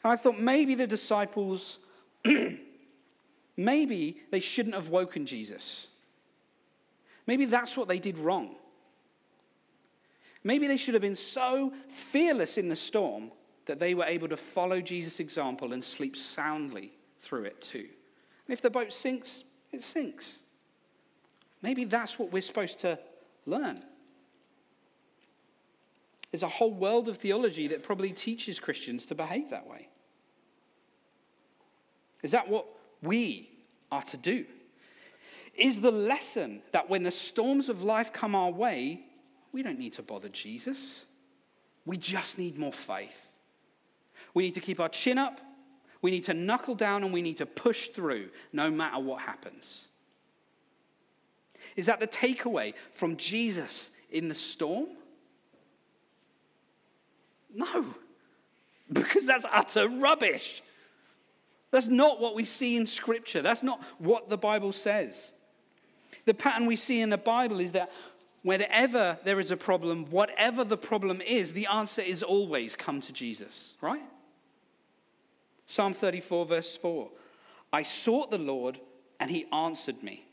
And 0.03 0.11
I 0.11 0.17
thought 0.17 0.37
maybe 0.37 0.75
the 0.75 0.85
disciples, 0.85 1.79
maybe 3.57 4.21
they 4.29 4.41
shouldn't 4.41 4.75
have 4.75 4.89
woken 4.89 5.25
Jesus. 5.25 5.87
Maybe 7.27 7.45
that's 7.45 7.77
what 7.77 7.87
they 7.87 7.97
did 7.97 8.17
wrong. 8.17 8.55
Maybe 10.43 10.67
they 10.67 10.77
should 10.77 10.95
have 10.95 11.01
been 11.01 11.15
so 11.15 11.71
fearless 11.87 12.57
in 12.57 12.67
the 12.67 12.75
storm 12.75 13.31
that 13.67 13.79
they 13.79 13.93
were 13.93 14.03
able 14.03 14.27
to 14.27 14.37
follow 14.37 14.81
Jesus' 14.81 15.21
example 15.21 15.71
and 15.71 15.81
sleep 15.81 16.17
soundly 16.17 16.91
through 17.21 17.45
it 17.45 17.61
too. 17.61 17.87
And 18.47 18.53
if 18.53 18.61
the 18.61 18.69
boat 18.69 18.91
sinks, 18.91 19.45
it 19.71 19.81
sinks. 19.81 20.39
Maybe 21.61 21.85
that's 21.85 22.19
what 22.19 22.33
we're 22.33 22.41
supposed 22.41 22.81
to 22.81 22.99
learn. 23.45 23.81
There's 26.31 26.43
a 26.43 26.47
whole 26.47 26.73
world 26.73 27.09
of 27.09 27.17
theology 27.17 27.67
that 27.67 27.83
probably 27.83 28.11
teaches 28.11 28.59
Christians 28.59 29.05
to 29.07 29.15
behave 29.15 29.49
that 29.49 29.67
way. 29.67 29.89
Is 32.21 32.31
that 32.31 32.49
what 32.49 32.65
we 33.01 33.49
are 33.91 34.03
to 34.03 34.17
do? 34.17 34.45
Is 35.55 35.81
the 35.81 35.91
lesson 35.91 36.61
that 36.71 36.89
when 36.89 37.03
the 37.03 37.11
storms 37.11 37.69
of 37.69 37.83
life 37.83 38.13
come 38.13 38.35
our 38.35 38.51
way, 38.51 39.01
we 39.51 39.63
don't 39.63 39.79
need 39.79 39.93
to 39.93 40.03
bother 40.03 40.29
Jesus? 40.29 41.05
We 41.85 41.97
just 41.97 42.37
need 42.37 42.57
more 42.57 42.71
faith. 42.71 43.35
We 44.33 44.43
need 44.43 44.53
to 44.53 44.59
keep 44.59 44.79
our 44.79 44.89
chin 44.89 45.17
up, 45.17 45.41
we 46.01 46.11
need 46.11 46.25
to 46.25 46.33
knuckle 46.33 46.75
down, 46.75 47.03
and 47.03 47.11
we 47.11 47.21
need 47.21 47.37
to 47.37 47.45
push 47.45 47.87
through 47.87 48.29
no 48.53 48.69
matter 48.69 48.99
what 48.99 49.21
happens. 49.21 49.87
Is 51.75 51.87
that 51.87 51.99
the 51.99 52.07
takeaway 52.07 52.73
from 52.93 53.17
Jesus 53.17 53.91
in 54.11 54.27
the 54.27 54.35
storm? 54.35 54.87
No, 57.53 57.85
because 58.91 59.25
that's 59.25 59.45
utter 59.51 59.87
rubbish. 59.87 60.61
That's 61.71 61.87
not 61.87 62.19
what 62.19 62.35
we 62.35 62.45
see 62.45 62.77
in 62.77 62.87
Scripture. 62.87 63.41
That's 63.41 63.61
not 63.61 63.81
what 63.99 64.29
the 64.29 64.37
Bible 64.37 64.71
says. 64.71 65.31
The 66.25 66.33
pattern 66.33 66.65
we 66.65 66.75
see 66.75 67.01
in 67.01 67.09
the 67.09 67.17
Bible 67.17 67.59
is 67.59 67.73
that 67.73 67.91
whenever 68.41 69.19
there 69.23 69.39
is 69.39 69.51
a 69.51 69.57
problem, 69.57 70.05
whatever 70.09 70.63
the 70.63 70.77
problem 70.77 71.21
is, 71.21 71.53
the 71.53 71.67
answer 71.67 72.01
is 72.01 72.23
always 72.23 72.75
come 72.75 73.01
to 73.01 73.13
Jesus, 73.13 73.75
right? 73.81 74.01
Psalm 75.67 75.93
34, 75.93 76.45
verse 76.45 76.77
4 76.77 77.09
I 77.71 77.83
sought 77.83 78.31
the 78.31 78.39
Lord, 78.39 78.79
and 79.19 79.29
he 79.29 79.45
answered 79.51 80.01
me 80.01 80.25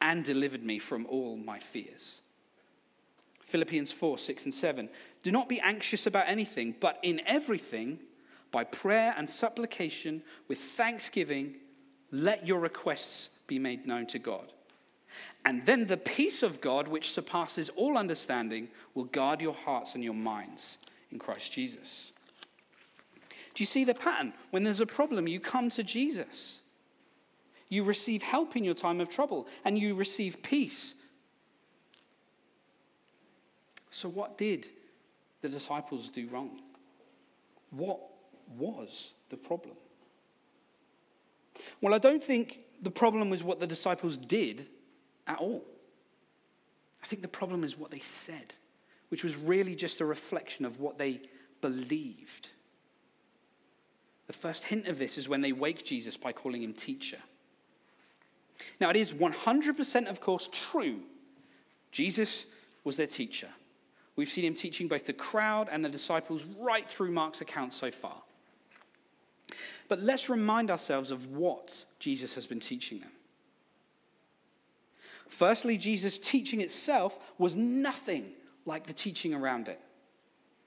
and 0.00 0.24
delivered 0.24 0.64
me 0.64 0.78
from 0.78 1.06
all 1.06 1.36
my 1.36 1.58
fears. 1.58 2.20
Philippians 3.44 3.92
4, 3.92 4.18
6, 4.18 4.44
and 4.44 4.54
7. 4.54 4.88
Do 5.22 5.30
not 5.30 5.48
be 5.48 5.60
anxious 5.60 6.06
about 6.06 6.28
anything, 6.28 6.74
but 6.80 6.98
in 7.02 7.20
everything, 7.26 7.98
by 8.50 8.64
prayer 8.64 9.14
and 9.16 9.28
supplication, 9.28 10.22
with 10.48 10.58
thanksgiving, 10.58 11.56
let 12.10 12.46
your 12.46 12.60
requests 12.60 13.30
be 13.46 13.58
made 13.58 13.86
known 13.86 14.06
to 14.06 14.18
God. 14.18 14.52
And 15.44 15.64
then 15.66 15.86
the 15.86 15.96
peace 15.96 16.42
of 16.42 16.60
God, 16.60 16.88
which 16.88 17.12
surpasses 17.12 17.68
all 17.70 17.98
understanding, 17.98 18.68
will 18.94 19.04
guard 19.04 19.40
your 19.40 19.54
hearts 19.54 19.94
and 19.94 20.02
your 20.02 20.14
minds 20.14 20.78
in 21.12 21.18
Christ 21.18 21.52
Jesus. 21.52 22.12
Do 23.54 23.62
you 23.62 23.66
see 23.66 23.84
the 23.84 23.94
pattern? 23.94 24.32
When 24.50 24.64
there's 24.64 24.80
a 24.80 24.86
problem, 24.86 25.28
you 25.28 25.38
come 25.38 25.70
to 25.70 25.82
Jesus. 25.82 26.60
You 27.68 27.84
receive 27.84 28.22
help 28.22 28.56
in 28.56 28.64
your 28.64 28.74
time 28.74 29.00
of 29.00 29.08
trouble, 29.08 29.46
and 29.64 29.78
you 29.78 29.94
receive 29.94 30.42
peace. 30.42 30.94
So, 33.94 34.08
what 34.08 34.36
did 34.36 34.66
the 35.40 35.48
disciples 35.48 36.08
do 36.08 36.26
wrong? 36.26 36.60
What 37.70 38.00
was 38.58 39.12
the 39.30 39.36
problem? 39.36 39.76
Well, 41.80 41.94
I 41.94 41.98
don't 41.98 42.22
think 42.22 42.58
the 42.82 42.90
problem 42.90 43.30
was 43.30 43.44
what 43.44 43.60
the 43.60 43.68
disciples 43.68 44.16
did 44.16 44.66
at 45.28 45.38
all. 45.38 45.64
I 47.04 47.06
think 47.06 47.22
the 47.22 47.28
problem 47.28 47.62
is 47.62 47.78
what 47.78 47.92
they 47.92 48.00
said, 48.00 48.56
which 49.10 49.22
was 49.22 49.36
really 49.36 49.76
just 49.76 50.00
a 50.00 50.04
reflection 50.04 50.64
of 50.64 50.80
what 50.80 50.98
they 50.98 51.20
believed. 51.60 52.48
The 54.26 54.32
first 54.32 54.64
hint 54.64 54.88
of 54.88 54.98
this 54.98 55.16
is 55.16 55.28
when 55.28 55.40
they 55.40 55.52
wake 55.52 55.84
Jesus 55.84 56.16
by 56.16 56.32
calling 56.32 56.64
him 56.64 56.72
teacher. 56.72 57.18
Now, 58.80 58.90
it 58.90 58.96
is 58.96 59.14
100%, 59.14 60.06
of 60.08 60.20
course, 60.20 60.48
true. 60.52 61.02
Jesus 61.92 62.46
was 62.82 62.96
their 62.96 63.06
teacher. 63.06 63.50
We've 64.16 64.28
seen 64.28 64.44
him 64.44 64.54
teaching 64.54 64.88
both 64.88 65.06
the 65.06 65.12
crowd 65.12 65.68
and 65.70 65.84
the 65.84 65.88
disciples 65.88 66.44
right 66.58 66.88
through 66.88 67.10
Mark's 67.10 67.40
account 67.40 67.74
so 67.74 67.90
far. 67.90 68.22
But 69.88 70.00
let's 70.00 70.28
remind 70.28 70.70
ourselves 70.70 71.10
of 71.10 71.28
what 71.28 71.84
Jesus 71.98 72.34
has 72.34 72.46
been 72.46 72.60
teaching 72.60 73.00
them. 73.00 73.10
Firstly, 75.28 75.76
Jesus' 75.76 76.18
teaching 76.18 76.60
itself 76.60 77.18
was 77.38 77.56
nothing 77.56 78.32
like 78.66 78.86
the 78.86 78.92
teaching 78.92 79.34
around 79.34 79.68
it. 79.68 79.80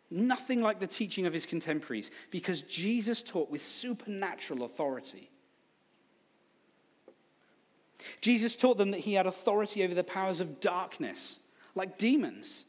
Nothing 0.09 0.61
like 0.61 0.79
the 0.79 0.87
teaching 0.87 1.25
of 1.25 1.33
his 1.33 1.45
contemporaries, 1.45 2.11
because 2.31 2.61
Jesus 2.61 3.21
taught 3.21 3.49
with 3.49 3.61
supernatural 3.61 4.63
authority. 4.63 5.29
Jesus 8.21 8.55
taught 8.55 8.77
them 8.77 8.91
that 8.91 9.01
he 9.01 9.13
had 9.13 9.25
authority 9.25 9.83
over 9.83 9.93
the 9.93 10.03
powers 10.03 10.39
of 10.39 10.59
darkness, 10.59 11.39
like 11.75 11.97
demons, 11.97 12.65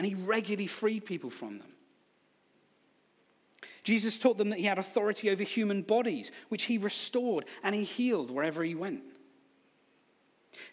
and 0.00 0.06
he 0.06 0.14
regularly 0.14 0.66
freed 0.66 1.04
people 1.04 1.28
from 1.28 1.58
them. 1.58 1.68
Jesus 3.84 4.16
taught 4.16 4.38
them 4.38 4.48
that 4.48 4.58
he 4.58 4.64
had 4.64 4.78
authority 4.78 5.28
over 5.28 5.42
human 5.42 5.82
bodies, 5.82 6.30
which 6.48 6.62
he 6.62 6.78
restored 6.78 7.44
and 7.62 7.74
he 7.74 7.84
healed 7.84 8.30
wherever 8.30 8.64
he 8.64 8.74
went. 8.74 9.02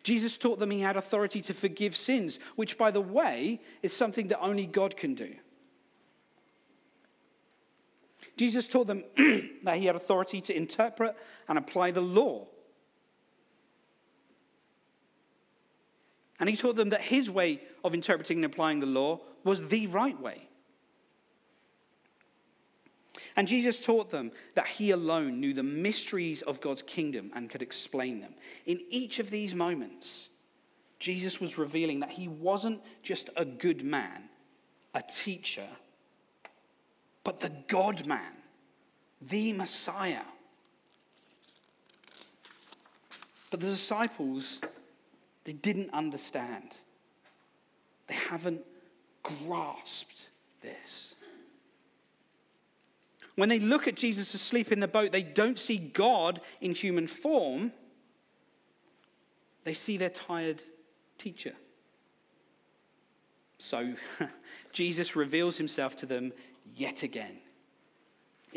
Jesus 0.01 0.37
taught 0.37 0.59
them 0.59 0.71
he 0.71 0.79
had 0.79 0.95
authority 0.95 1.41
to 1.41 1.53
forgive 1.53 1.93
sins, 1.93 2.39
which, 2.55 2.77
by 2.77 2.89
the 2.89 3.01
way, 3.01 3.59
is 3.83 3.91
something 3.91 4.27
that 4.27 4.39
only 4.39 4.65
God 4.65 4.95
can 4.95 5.13
do. 5.13 5.35
Jesus 8.37 8.65
taught 8.65 8.87
them 8.87 9.03
that 9.63 9.75
he 9.75 9.87
had 9.87 9.97
authority 9.97 10.39
to 10.39 10.55
interpret 10.55 11.17
and 11.49 11.57
apply 11.57 11.91
the 11.91 11.99
law. 11.99 12.47
And 16.39 16.49
he 16.49 16.55
taught 16.55 16.75
them 16.75 16.89
that 16.89 17.01
his 17.01 17.29
way 17.29 17.61
of 17.83 17.93
interpreting 17.93 18.37
and 18.37 18.45
applying 18.45 18.79
the 18.79 18.85
law 18.85 19.21
was 19.43 19.67
the 19.67 19.87
right 19.87 20.19
way. 20.19 20.47
And 23.35 23.47
Jesus 23.47 23.79
taught 23.79 24.09
them 24.09 24.31
that 24.55 24.67
he 24.67 24.89
alone 24.91 25.39
knew 25.39 25.53
the 25.53 25.63
mysteries 25.63 26.41
of 26.41 26.59
God's 26.59 26.81
kingdom 26.81 27.31
and 27.35 27.49
could 27.49 27.61
explain 27.61 28.19
them. 28.19 28.33
In 28.65 28.81
each 28.89 29.19
of 29.19 29.29
these 29.29 29.53
moments, 29.53 30.29
Jesus 30.99 31.39
was 31.39 31.57
revealing 31.57 31.99
that 31.99 32.11
he 32.11 32.27
wasn't 32.27 32.81
just 33.03 33.29
a 33.35 33.45
good 33.45 33.83
man, 33.83 34.23
a 34.95 35.03
teacher, 35.03 35.67
but 37.23 37.39
the 37.39 37.51
God 37.67 38.07
man, 38.07 38.33
the 39.21 39.53
Messiah. 39.53 40.25
But 43.51 43.59
the 43.59 43.67
disciples, 43.67 44.61
they 45.47 45.53
didn't 45.53 45.91
understand. 45.93 46.75
They 48.07 48.15
haven't 48.15 48.65
grasped 49.23 50.27
this. 50.61 51.15
When 53.35 53.47
they 53.47 53.59
look 53.59 53.87
at 53.87 53.95
Jesus 53.95 54.33
asleep 54.33 54.73
in 54.73 54.81
the 54.81 54.89
boat, 54.89 55.13
they 55.13 55.23
don't 55.23 55.57
see 55.57 55.77
God 55.77 56.41
in 56.59 56.73
human 56.75 57.07
form, 57.07 57.71
they 59.63 59.73
see 59.73 59.95
their 59.95 60.09
tired 60.09 60.61
teacher. 61.17 61.53
So 63.57 63.93
Jesus 64.73 65.15
reveals 65.15 65.57
himself 65.57 65.95
to 65.97 66.05
them 66.05 66.33
yet 66.75 67.03
again. 67.03 67.39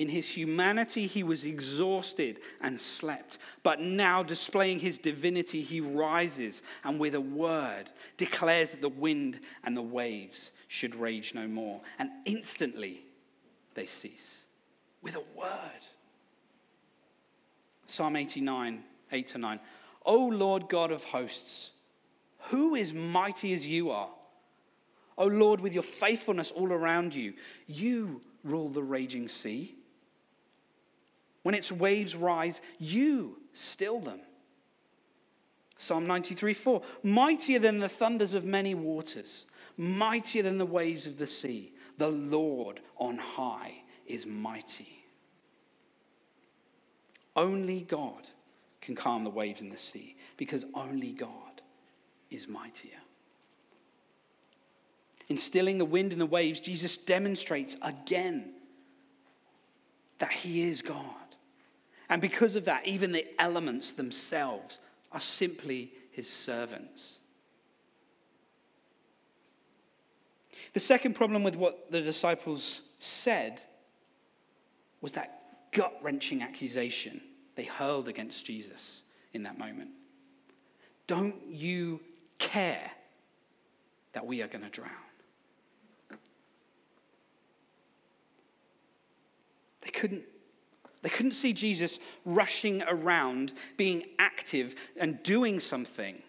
In 0.00 0.08
his 0.08 0.30
humanity, 0.30 1.06
he 1.06 1.22
was 1.22 1.44
exhausted 1.44 2.40
and 2.62 2.80
slept. 2.80 3.36
But 3.62 3.80
now, 3.80 4.22
displaying 4.22 4.78
his 4.78 4.96
divinity, 4.96 5.60
he 5.60 5.82
rises 5.82 6.62
and 6.84 6.98
with 6.98 7.14
a 7.14 7.20
word 7.20 7.90
declares 8.16 8.70
that 8.70 8.80
the 8.80 8.88
wind 8.88 9.40
and 9.62 9.76
the 9.76 9.82
waves 9.82 10.52
should 10.68 10.94
rage 10.94 11.34
no 11.34 11.46
more. 11.46 11.82
And 11.98 12.08
instantly 12.24 13.02
they 13.74 13.84
cease 13.84 14.44
with 15.02 15.16
a 15.16 15.38
word. 15.38 15.86
Psalm 17.86 18.16
89, 18.16 18.82
8 19.12 19.26
to 19.26 19.36
9. 19.36 19.60
O 20.06 20.16
Lord 20.16 20.70
God 20.70 20.92
of 20.92 21.04
hosts, 21.04 21.72
who 22.44 22.74
is 22.74 22.94
mighty 22.94 23.52
as 23.52 23.68
you 23.68 23.90
are? 23.90 24.08
O 25.18 25.26
Lord, 25.26 25.60
with 25.60 25.74
your 25.74 25.82
faithfulness 25.82 26.50
all 26.50 26.72
around 26.72 27.14
you, 27.14 27.34
you 27.66 28.22
rule 28.42 28.70
the 28.70 28.82
raging 28.82 29.28
sea. 29.28 29.74
When 31.50 31.58
its 31.58 31.72
waves 31.72 32.14
rise, 32.14 32.60
you 32.78 33.38
still 33.54 33.98
them. 33.98 34.20
Psalm 35.78 36.06
93 36.06 36.54
4. 36.54 36.80
Mightier 37.02 37.58
than 37.58 37.78
the 37.80 37.88
thunders 37.88 38.34
of 38.34 38.44
many 38.44 38.72
waters, 38.76 39.46
mightier 39.76 40.44
than 40.44 40.58
the 40.58 40.64
waves 40.64 41.08
of 41.08 41.18
the 41.18 41.26
sea, 41.26 41.72
the 41.98 42.06
Lord 42.06 42.78
on 42.98 43.16
high 43.16 43.82
is 44.06 44.26
mighty. 44.26 45.02
Only 47.34 47.80
God 47.80 48.28
can 48.80 48.94
calm 48.94 49.24
the 49.24 49.30
waves 49.30 49.60
in 49.60 49.70
the 49.70 49.76
sea 49.76 50.14
because 50.36 50.64
only 50.72 51.10
God 51.10 51.62
is 52.30 52.46
mightier. 52.46 53.00
In 55.28 55.36
stilling 55.36 55.78
the 55.78 55.84
wind 55.84 56.12
and 56.12 56.20
the 56.20 56.26
waves, 56.26 56.60
Jesus 56.60 56.96
demonstrates 56.96 57.74
again 57.82 58.52
that 60.20 60.30
he 60.30 60.62
is 60.68 60.80
God. 60.80 61.16
And 62.10 62.20
because 62.20 62.56
of 62.56 62.64
that, 62.64 62.86
even 62.86 63.12
the 63.12 63.24
elements 63.40 63.92
themselves 63.92 64.80
are 65.12 65.20
simply 65.20 65.92
his 66.10 66.28
servants. 66.28 67.20
The 70.72 70.80
second 70.80 71.14
problem 71.14 71.44
with 71.44 71.56
what 71.56 71.90
the 71.90 72.00
disciples 72.00 72.82
said 72.98 73.62
was 75.00 75.12
that 75.12 75.70
gut 75.72 75.96
wrenching 76.02 76.42
accusation 76.42 77.20
they 77.54 77.64
hurled 77.64 78.08
against 78.08 78.44
Jesus 78.44 79.02
in 79.32 79.44
that 79.44 79.58
moment. 79.58 79.90
Don't 81.06 81.36
you 81.46 82.00
care 82.38 82.90
that 84.12 84.26
we 84.26 84.42
are 84.42 84.48
going 84.48 84.64
to 84.64 84.70
drown? 84.70 84.90
They 89.82 89.90
couldn't, 89.90 90.24
they 91.02 91.08
couldn't 91.08 91.32
see 91.32 91.52
Jesus 91.52 91.98
rushing 92.24 92.82
around, 92.82 93.52
being 93.76 94.04
active 94.18 94.74
and 94.96 95.22
doing 95.22 95.60
something. 95.60 96.22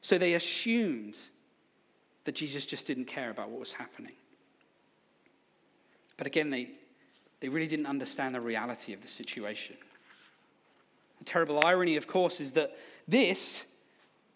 So 0.00 0.18
they 0.18 0.34
assumed 0.34 1.16
that 2.24 2.34
Jesus 2.34 2.66
just 2.66 2.86
didn't 2.86 3.06
care 3.06 3.30
about 3.30 3.48
what 3.50 3.60
was 3.60 3.72
happening. 3.72 4.12
But 6.16 6.26
again, 6.26 6.50
they, 6.50 6.70
they 7.40 7.48
really 7.48 7.66
didn't 7.66 7.86
understand 7.86 8.34
the 8.34 8.40
reality 8.40 8.92
of 8.92 9.00
the 9.00 9.08
situation. 9.08 9.76
The 11.18 11.24
terrible 11.24 11.64
irony, 11.64 11.96
of 11.96 12.06
course, 12.06 12.40
is 12.40 12.52
that 12.52 12.76
this 13.08 13.66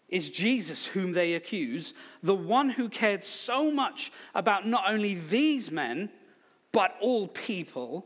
is 0.07 0.29
Jesus 0.31 0.87
whom 0.87 1.13
they 1.13 1.35
accuse, 1.35 1.93
the 2.23 2.35
one 2.35 2.69
who 2.69 2.89
cared 2.89 3.23
so 3.23 3.71
much 3.71 4.11
about 4.33 4.65
not 4.65 4.83
only 4.87 5.13
these 5.13 5.71
men, 5.71 6.09
but 6.71 6.95
all 6.99 7.27
people, 7.27 8.05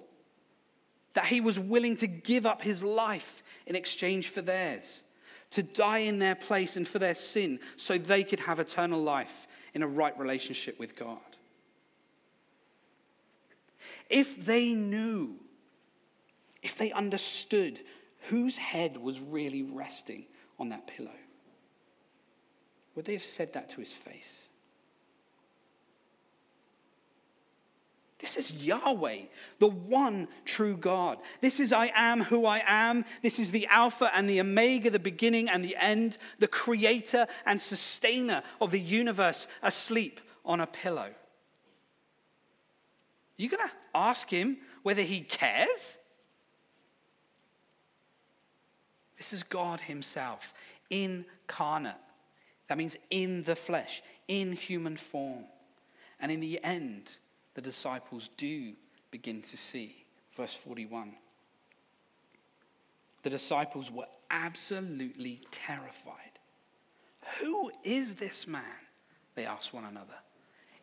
that 1.14 1.26
he 1.26 1.42
was 1.42 1.60
willing 1.60 1.96
to 1.98 2.08
give 2.08 2.46
up 2.46 2.62
his 2.62 2.84
life 2.84 3.44
in 3.66 3.76
exchange 3.76 4.30
for 4.30 4.42
theirs, 4.42 5.04
to 5.52 5.64
die 5.64 6.00
in 6.00 6.20
their 6.20 6.36
place 6.36 6.76
and 6.76 6.88
for 6.88 7.00
their 7.00 7.16
sin, 7.16 7.60
so 7.78 7.98
they 7.98 8.24
could 8.24 8.40
have 8.42 8.60
eternal 8.60 9.02
life 9.02 9.48
in 9.74 9.84
a 9.84 9.88
right 9.88 10.18
relationship 10.18 10.80
with 10.80 10.96
God. 10.96 11.20
If 14.10 14.46
they 14.46 14.74
knew, 14.74 15.36
if 16.62 16.78
they 16.78 16.92
understood 16.92 17.80
whose 18.30 18.58
head 18.58 18.98
was 18.98 19.20
really 19.20 19.64
resting 19.64 20.26
on 20.60 20.70
that 20.70 20.88
pillow, 20.88 21.10
would 22.96 23.06
they 23.06 23.14
have 23.14 23.24
said 23.24 23.54
that 23.54 23.70
to 23.70 23.80
his 23.80 23.92
face? 23.92 24.48
This 28.24 28.38
is 28.38 28.64
Yahweh, 28.64 29.24
the 29.60 29.68
one 29.68 30.30
true 30.46 30.78
God. 30.78 31.18
This 31.42 31.60
is 31.60 31.74
I 31.74 31.92
am 31.94 32.24
who 32.24 32.46
I 32.46 32.64
am. 32.66 33.04
This 33.22 33.38
is 33.38 33.52
the 33.52 33.68
Alpha 33.68 34.10
and 34.16 34.30
the 34.30 34.40
Omega, 34.40 34.90
the 34.90 34.98
beginning 34.98 35.50
and 35.50 35.62
the 35.62 35.76
end, 35.76 36.18
the 36.40 36.48
creator 36.48 37.28
and 37.46 37.60
sustainer 37.60 38.42
of 38.62 38.72
the 38.72 38.80
universe 38.80 39.50
asleep 39.62 40.22
on 40.46 40.62
a 40.62 40.68
pillow. 40.68 41.10
You 43.36 43.50
going 43.50 43.68
to 43.68 43.76
ask 43.94 44.30
him 44.30 44.56
whether 44.84 45.02
he 45.02 45.20
cares? 45.20 45.98
This 49.18 49.34
is 49.34 49.44
God 49.44 49.82
Himself 49.82 50.54
incarnate. 50.90 51.96
That 52.70 52.78
means 52.78 52.96
in 53.10 53.44
the 53.44 53.58
flesh, 53.58 54.02
in 54.30 54.54
human 54.54 54.96
form. 54.96 55.44
And 56.22 56.32
in 56.32 56.40
the 56.40 56.64
end, 56.64 57.18
the 57.54 57.62
disciples 57.62 58.30
do 58.38 58.74
begin 59.12 59.42
to 59.42 59.58
see. 59.58 60.06
Verse 60.36 60.56
41. 60.56 61.14
The 63.22 63.30
disciples 63.30 63.92
were 63.92 64.08
absolutely 64.30 65.42
terrified. 65.52 66.40
Who 67.40 67.72
is 67.84 68.16
this 68.16 68.48
man? 68.48 68.64
They 69.36 69.46
asked 69.46 69.74
one 69.74 69.86
another. 69.86 70.16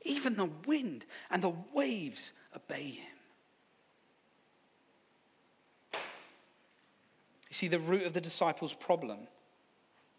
Even 0.02 0.36
the 0.36 0.50
wind 0.66 1.04
and 1.30 1.42
the 1.42 1.52
waves 1.74 2.32
obey 2.56 2.90
him. 2.90 3.06
You 7.50 7.54
see, 7.54 7.68
the 7.68 7.78
root 7.78 8.06
of 8.06 8.14
the 8.14 8.20
disciples' 8.20 8.72
problem 8.72 9.28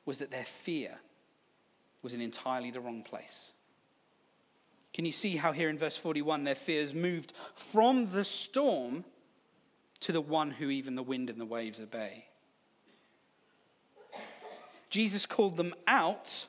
was 0.05 0.17
that 0.19 0.31
their 0.31 0.43
fear 0.43 0.99
was 2.01 2.13
in 2.13 2.21
entirely 2.21 2.71
the 2.71 2.81
wrong 2.81 3.03
place. 3.03 3.51
Can 4.93 5.05
you 5.05 5.11
see 5.11 5.37
how 5.37 5.51
here 5.51 5.69
in 5.69 5.77
verse 5.77 5.97
41 5.97 6.43
their 6.43 6.55
fears 6.55 6.93
moved 6.93 7.33
from 7.55 8.11
the 8.11 8.25
storm 8.25 9.05
to 10.01 10.11
the 10.11 10.21
one 10.21 10.51
who 10.51 10.69
even 10.69 10.95
the 10.95 11.03
wind 11.03 11.29
and 11.29 11.39
the 11.39 11.45
waves 11.45 11.79
obey? 11.79 12.25
Jesus 14.89 15.25
called 15.25 15.55
them 15.55 15.73
out 15.87 16.47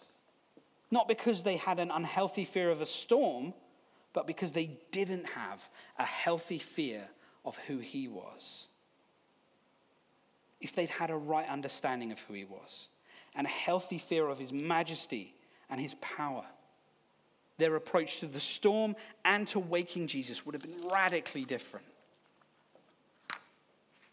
not 0.92 1.08
because 1.08 1.42
they 1.42 1.56
had 1.56 1.80
an 1.80 1.90
unhealthy 1.90 2.44
fear 2.44 2.70
of 2.70 2.82
a 2.82 2.86
storm, 2.86 3.54
but 4.12 4.26
because 4.26 4.52
they 4.52 4.78
didn't 4.90 5.24
have 5.24 5.68
a 5.98 6.04
healthy 6.04 6.58
fear 6.58 7.08
of 7.46 7.56
who 7.56 7.78
he 7.78 8.08
was. 8.08 8.68
If 10.60 10.74
they'd 10.74 10.90
had 10.90 11.10
a 11.10 11.16
right 11.16 11.48
understanding 11.48 12.12
of 12.12 12.20
who 12.20 12.34
he 12.34 12.44
was 12.44 12.88
and 13.34 13.46
a 13.46 13.50
healthy 13.50 13.96
fear 13.96 14.28
of 14.28 14.38
his 14.38 14.52
majesty 14.52 15.34
and 15.70 15.80
his 15.80 15.94
power, 15.94 16.44
their 17.62 17.76
approach 17.76 18.18
to 18.18 18.26
the 18.26 18.40
storm 18.40 18.96
and 19.24 19.46
to 19.46 19.60
waking 19.60 20.08
Jesus 20.08 20.44
would 20.44 20.54
have 20.54 20.62
been 20.62 20.88
radically 20.90 21.44
different. 21.44 21.86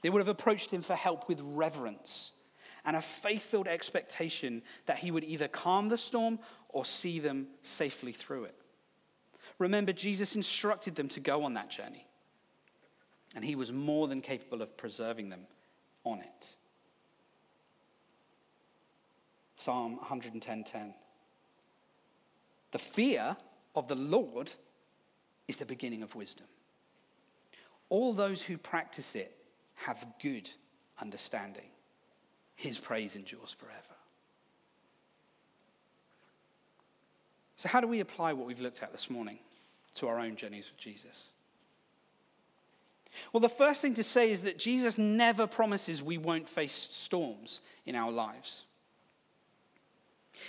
They 0.04 0.10
would 0.12 0.20
have 0.20 0.30
approached 0.30 0.72
him 0.72 0.84
for 0.84 0.94
help 0.94 1.28
with 1.28 1.42
reverence 1.42 2.32
and 2.86 2.96
a 2.96 3.02
faith 3.02 3.44
filled 3.44 3.68
expectation 3.68 4.62
that 4.86 5.00
he 5.00 5.10
would 5.10 5.24
either 5.24 5.48
calm 5.48 5.90
the 5.90 5.98
storm 5.98 6.38
or 6.70 6.86
see 6.86 7.20
them 7.20 7.48
safely 7.64 8.12
through 8.12 8.46
it. 8.46 8.56
Remember, 9.58 9.92
Jesus 9.92 10.36
instructed 10.36 10.96
them 10.96 11.10
to 11.10 11.20
go 11.20 11.44
on 11.44 11.56
that 11.56 11.70
journey, 11.70 12.06
and 13.36 13.44
he 13.44 13.56
was 13.56 13.74
more 13.74 14.08
than 14.08 14.22
capable 14.22 14.62
of 14.62 14.78
preserving 14.78 15.30
them 15.30 15.42
on 16.06 16.20
it. 16.20 16.56
Psalm 19.58 19.98
110:10. 19.98 20.94
The 22.72 22.80
fear 22.80 23.36
of 23.76 23.88
the 23.88 23.96
Lord 23.96 24.52
is 25.48 25.58
the 25.58 25.66
beginning 25.66 26.04
of 26.04 26.16
wisdom. 26.16 26.48
All 27.90 28.14
those 28.14 28.44
who 28.44 28.58
practice 28.58 29.16
it 29.16 29.36
have 29.76 30.06
good 30.22 30.50
understanding. 31.02 31.70
His 32.56 32.78
praise 32.78 33.16
endures 33.16 33.56
forever. 33.56 33.76
So, 37.56 37.68
how 37.68 37.82
do 37.82 37.88
we 37.88 38.00
apply 38.00 38.34
what 38.34 38.48
we've 38.48 38.62
looked 38.62 38.84
at 38.84 38.92
this 38.92 39.10
morning 39.10 39.40
to 39.96 40.08
our 40.08 40.20
own 40.20 40.36
journeys 40.36 40.70
with 40.70 40.80
Jesus? 40.80 41.30
Well, 43.34 43.42
the 43.42 43.50
first 43.50 43.82
thing 43.82 43.96
to 43.96 44.04
say 44.04 44.32
is 44.32 44.44
that 44.44 44.60
Jesus 44.60 44.98
never 44.98 45.48
promises 45.48 46.02
we 46.04 46.18
won't 46.18 46.48
face 46.48 46.74
storms 46.74 47.60
in 47.86 47.96
our 47.96 48.12
lives. 48.12 48.64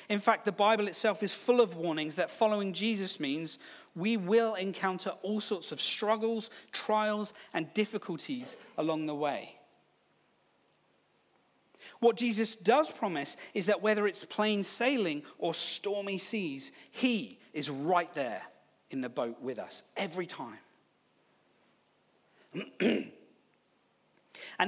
In 0.09 0.19
fact, 0.19 0.45
the 0.45 0.53
Bible 0.53 0.89
itself 0.89 1.23
is 1.23 1.33
full 1.33 1.61
of 1.61 1.77
warnings 1.77 2.17
that 2.17 2.31
following 2.31 2.73
Jesus 2.73 3.21
means 3.21 3.59
we 3.95 4.17
will 4.17 4.55
encounter 4.55 5.11
all 5.23 5.41
sorts 5.41 5.73
of 5.73 5.81
struggles, 5.81 6.51
trials, 6.73 7.35
and 7.53 7.73
difficulties 7.75 8.57
along 8.79 9.07
the 9.07 9.15
way. 9.15 9.57
What 12.01 12.17
Jesus 12.17 12.55
does 12.57 12.91
promise 12.91 13.37
is 13.53 13.67
that 13.67 13.83
whether 13.83 14.07
it's 14.07 14.25
plain 14.25 14.63
sailing 14.63 15.23
or 15.39 15.55
stormy 15.55 16.19
seas, 16.19 16.73
He 16.91 17.39
is 17.53 17.69
right 17.69 18.13
there 18.15 18.43
in 18.91 19.01
the 19.01 19.09
boat 19.09 19.41
with 19.43 19.59
us 19.59 19.83
every 19.97 20.27
time. 20.27 20.59
and 22.81 23.11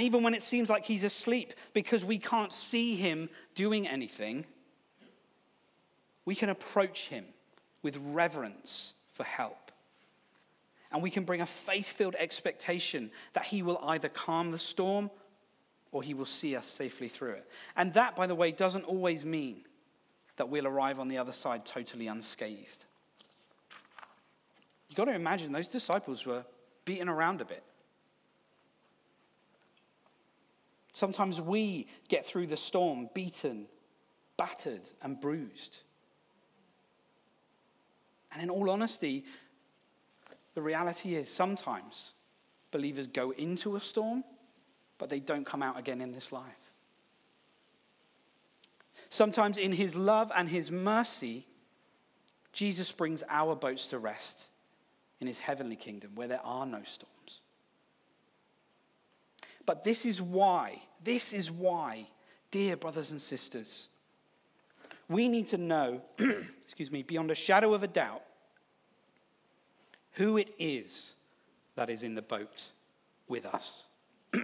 even 0.01 0.23
when 0.23 0.35
it 0.35 0.43
seems 0.43 0.69
like 0.69 0.85
He's 0.85 1.05
asleep 1.05 1.55
because 1.73 2.05
we 2.05 2.19
can't 2.19 2.53
see 2.53 2.97
Him 2.97 3.31
doing 3.55 3.89
anything, 3.89 4.45
we 6.25 6.35
can 6.35 6.49
approach 6.49 7.09
Him 7.09 7.25
with 7.83 7.97
reverence 8.13 8.95
for 9.13 9.25
help. 9.25 9.73
And 10.91 11.03
we 11.03 11.11
can 11.11 11.25
bring 11.25 11.41
a 11.41 11.47
faith 11.47 11.91
filled 11.91 12.17
expectation 12.19 13.11
that 13.33 13.45
He 13.45 13.63
will 13.63 13.79
either 13.83 14.09
calm 14.09 14.51
the 14.51 14.59
storm 14.59 15.11
or 15.93 16.03
he 16.03 16.15
will 16.15 16.27
see 16.27 16.57
us 16.57 16.67
safely 16.67 17.09
through 17.09 17.33
it. 17.33 17.49
And 17.77 17.93
that, 17.93 18.17
by 18.17 18.27
the 18.27 18.35
way, 18.35 18.51
doesn't 18.51 18.85
always 18.85 19.25
mean 19.25 19.63
that 20.37 20.49
we'll 20.49 20.67
arrive 20.67 20.99
on 20.99 21.09
the 21.09 21.19
other 21.19 21.33
side 21.33 21.67
totally 21.67 22.07
unscathed. 22.07 22.87
You've 24.89 24.97
got 24.97 25.05
to 25.05 25.15
imagine 25.15 25.53
those 25.53 25.69
disciples 25.69 26.27
were 26.27 26.45
beaten 26.87 27.09
around 27.09 27.43
a 27.43 27.45
bit. 27.45 27.63
Sometimes 30.95 31.41
we 31.41 31.87
get 32.09 32.27
through 32.27 32.47
the 32.47 32.57
storm 32.57 33.09
beaten, 33.15 33.67
battered, 34.37 34.89
and 35.03 35.21
bruised. 35.21 35.81
And 38.33 38.43
in 38.43 38.51
all 38.51 38.71
honesty, 38.71 39.25
the 40.55 40.63
reality 40.63 41.15
is 41.15 41.29
sometimes 41.29 42.13
believers 42.71 43.07
go 43.07 43.31
into 43.33 43.77
a 43.77 43.81
storm 43.81 44.25
but 45.03 45.11
they 45.11 45.19
don't 45.19 45.45
come 45.45 45.65
out 45.65 45.77
again 45.77 46.01
in 46.01 46.13
this 46.13 46.31
life. 46.31 46.45
Sometimes, 49.11 49.59
in 49.59 49.73
his 49.73 49.97
love 49.97 50.31
and 50.33 50.49
his 50.49 50.71
mercy, 50.71 51.45
Jesus 52.53 52.93
brings 52.93 53.25
our 53.29 53.57
boats 53.57 53.89
to 53.89 53.99
rest 53.99 54.49
in 55.21 55.27
his 55.27 55.41
heavenly 55.41 55.75
kingdom 55.75 56.13
where 56.15 56.29
there 56.29 56.45
are 56.45 56.65
no 56.65 56.85
storms. 56.85 57.41
But 59.67 59.83
this 59.83 60.07
is 60.07 60.23
why, 60.23 60.81
this 61.03 61.33
is 61.33 61.51
why, 61.51 62.07
dear 62.53 62.77
brothers 62.77 63.11
and 63.11 63.21
sisters, 63.21 63.89
we 65.09 65.29
need 65.29 65.49
to 65.49 65.59
know, 65.59 66.03
excuse 66.65 66.91
me, 66.91 67.03
beyond 67.03 67.31
a 67.31 67.35
shadow 67.35 67.75
of 67.75 67.83
a 67.83 67.89
doubt, 67.89 68.23
who 70.13 70.37
it 70.37 70.55
is 70.59 71.15
that 71.75 71.89
is 71.89 72.03
in 72.03 72.15
the 72.15 72.23
boat 72.23 72.71
with 73.29 73.47
us. 73.47 73.85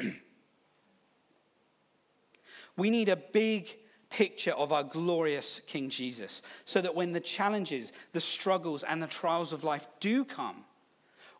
We 2.78 2.90
need 2.90 3.08
a 3.08 3.16
big 3.16 3.76
picture 4.08 4.52
of 4.52 4.72
our 4.72 4.84
glorious 4.84 5.60
King 5.66 5.90
Jesus 5.90 6.42
so 6.64 6.80
that 6.80 6.94
when 6.94 7.12
the 7.12 7.20
challenges, 7.20 7.92
the 8.12 8.20
struggles, 8.20 8.84
and 8.84 9.02
the 9.02 9.08
trials 9.08 9.52
of 9.52 9.64
life 9.64 9.88
do 9.98 10.24
come, 10.24 10.64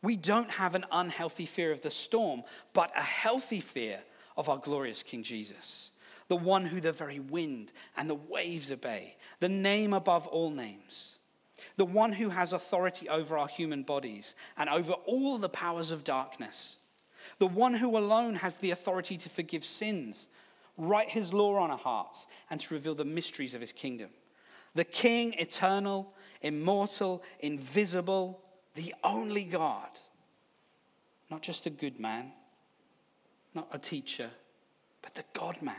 we 0.02 0.16
don't 0.16 0.50
have 0.50 0.74
an 0.74 0.84
unhealthy 0.90 1.46
fear 1.46 1.70
of 1.70 1.80
the 1.80 1.90
storm, 1.90 2.42
but 2.72 2.92
a 2.96 3.02
healthy 3.02 3.60
fear 3.60 4.00
of 4.36 4.48
our 4.48 4.58
glorious 4.58 5.04
King 5.04 5.22
Jesus, 5.22 5.92
the 6.28 6.36
one 6.36 6.66
who 6.66 6.80
the 6.80 6.92
very 6.92 7.18
wind 7.18 7.72
and 7.96 8.08
the 8.08 8.14
waves 8.14 8.70
obey, 8.70 9.16
the 9.40 9.48
name 9.48 9.92
above 9.92 10.26
all 10.26 10.50
names, 10.50 11.16
the 11.76 11.84
one 11.84 12.12
who 12.12 12.28
has 12.30 12.52
authority 12.52 13.08
over 13.08 13.36
our 13.36 13.48
human 13.48 13.82
bodies 13.82 14.34
and 14.56 14.68
over 14.68 14.92
all 14.92 15.38
the 15.38 15.48
powers 15.48 15.90
of 15.90 16.04
darkness, 16.04 16.76
the 17.38 17.46
one 17.46 17.74
who 17.74 17.96
alone 17.96 18.36
has 18.36 18.58
the 18.58 18.70
authority 18.70 19.16
to 19.16 19.28
forgive 19.28 19.64
sins 19.64 20.28
write 20.78 21.10
his 21.10 21.34
law 21.34 21.56
on 21.56 21.70
our 21.70 21.76
hearts, 21.76 22.28
and 22.48 22.60
to 22.60 22.72
reveal 22.72 22.94
the 22.94 23.04
mysteries 23.04 23.52
of 23.52 23.60
his 23.60 23.72
kingdom. 23.72 24.08
The 24.74 24.84
King, 24.84 25.34
eternal, 25.34 26.14
immortal, 26.40 27.22
invisible, 27.40 28.40
the 28.76 28.94
only 29.02 29.44
God. 29.44 29.88
Not 31.30 31.42
just 31.42 31.66
a 31.66 31.70
good 31.70 31.98
man, 31.98 32.32
not 33.54 33.68
a 33.72 33.78
teacher, 33.78 34.30
but 35.02 35.14
the 35.14 35.24
God 35.34 35.60
man, 35.60 35.74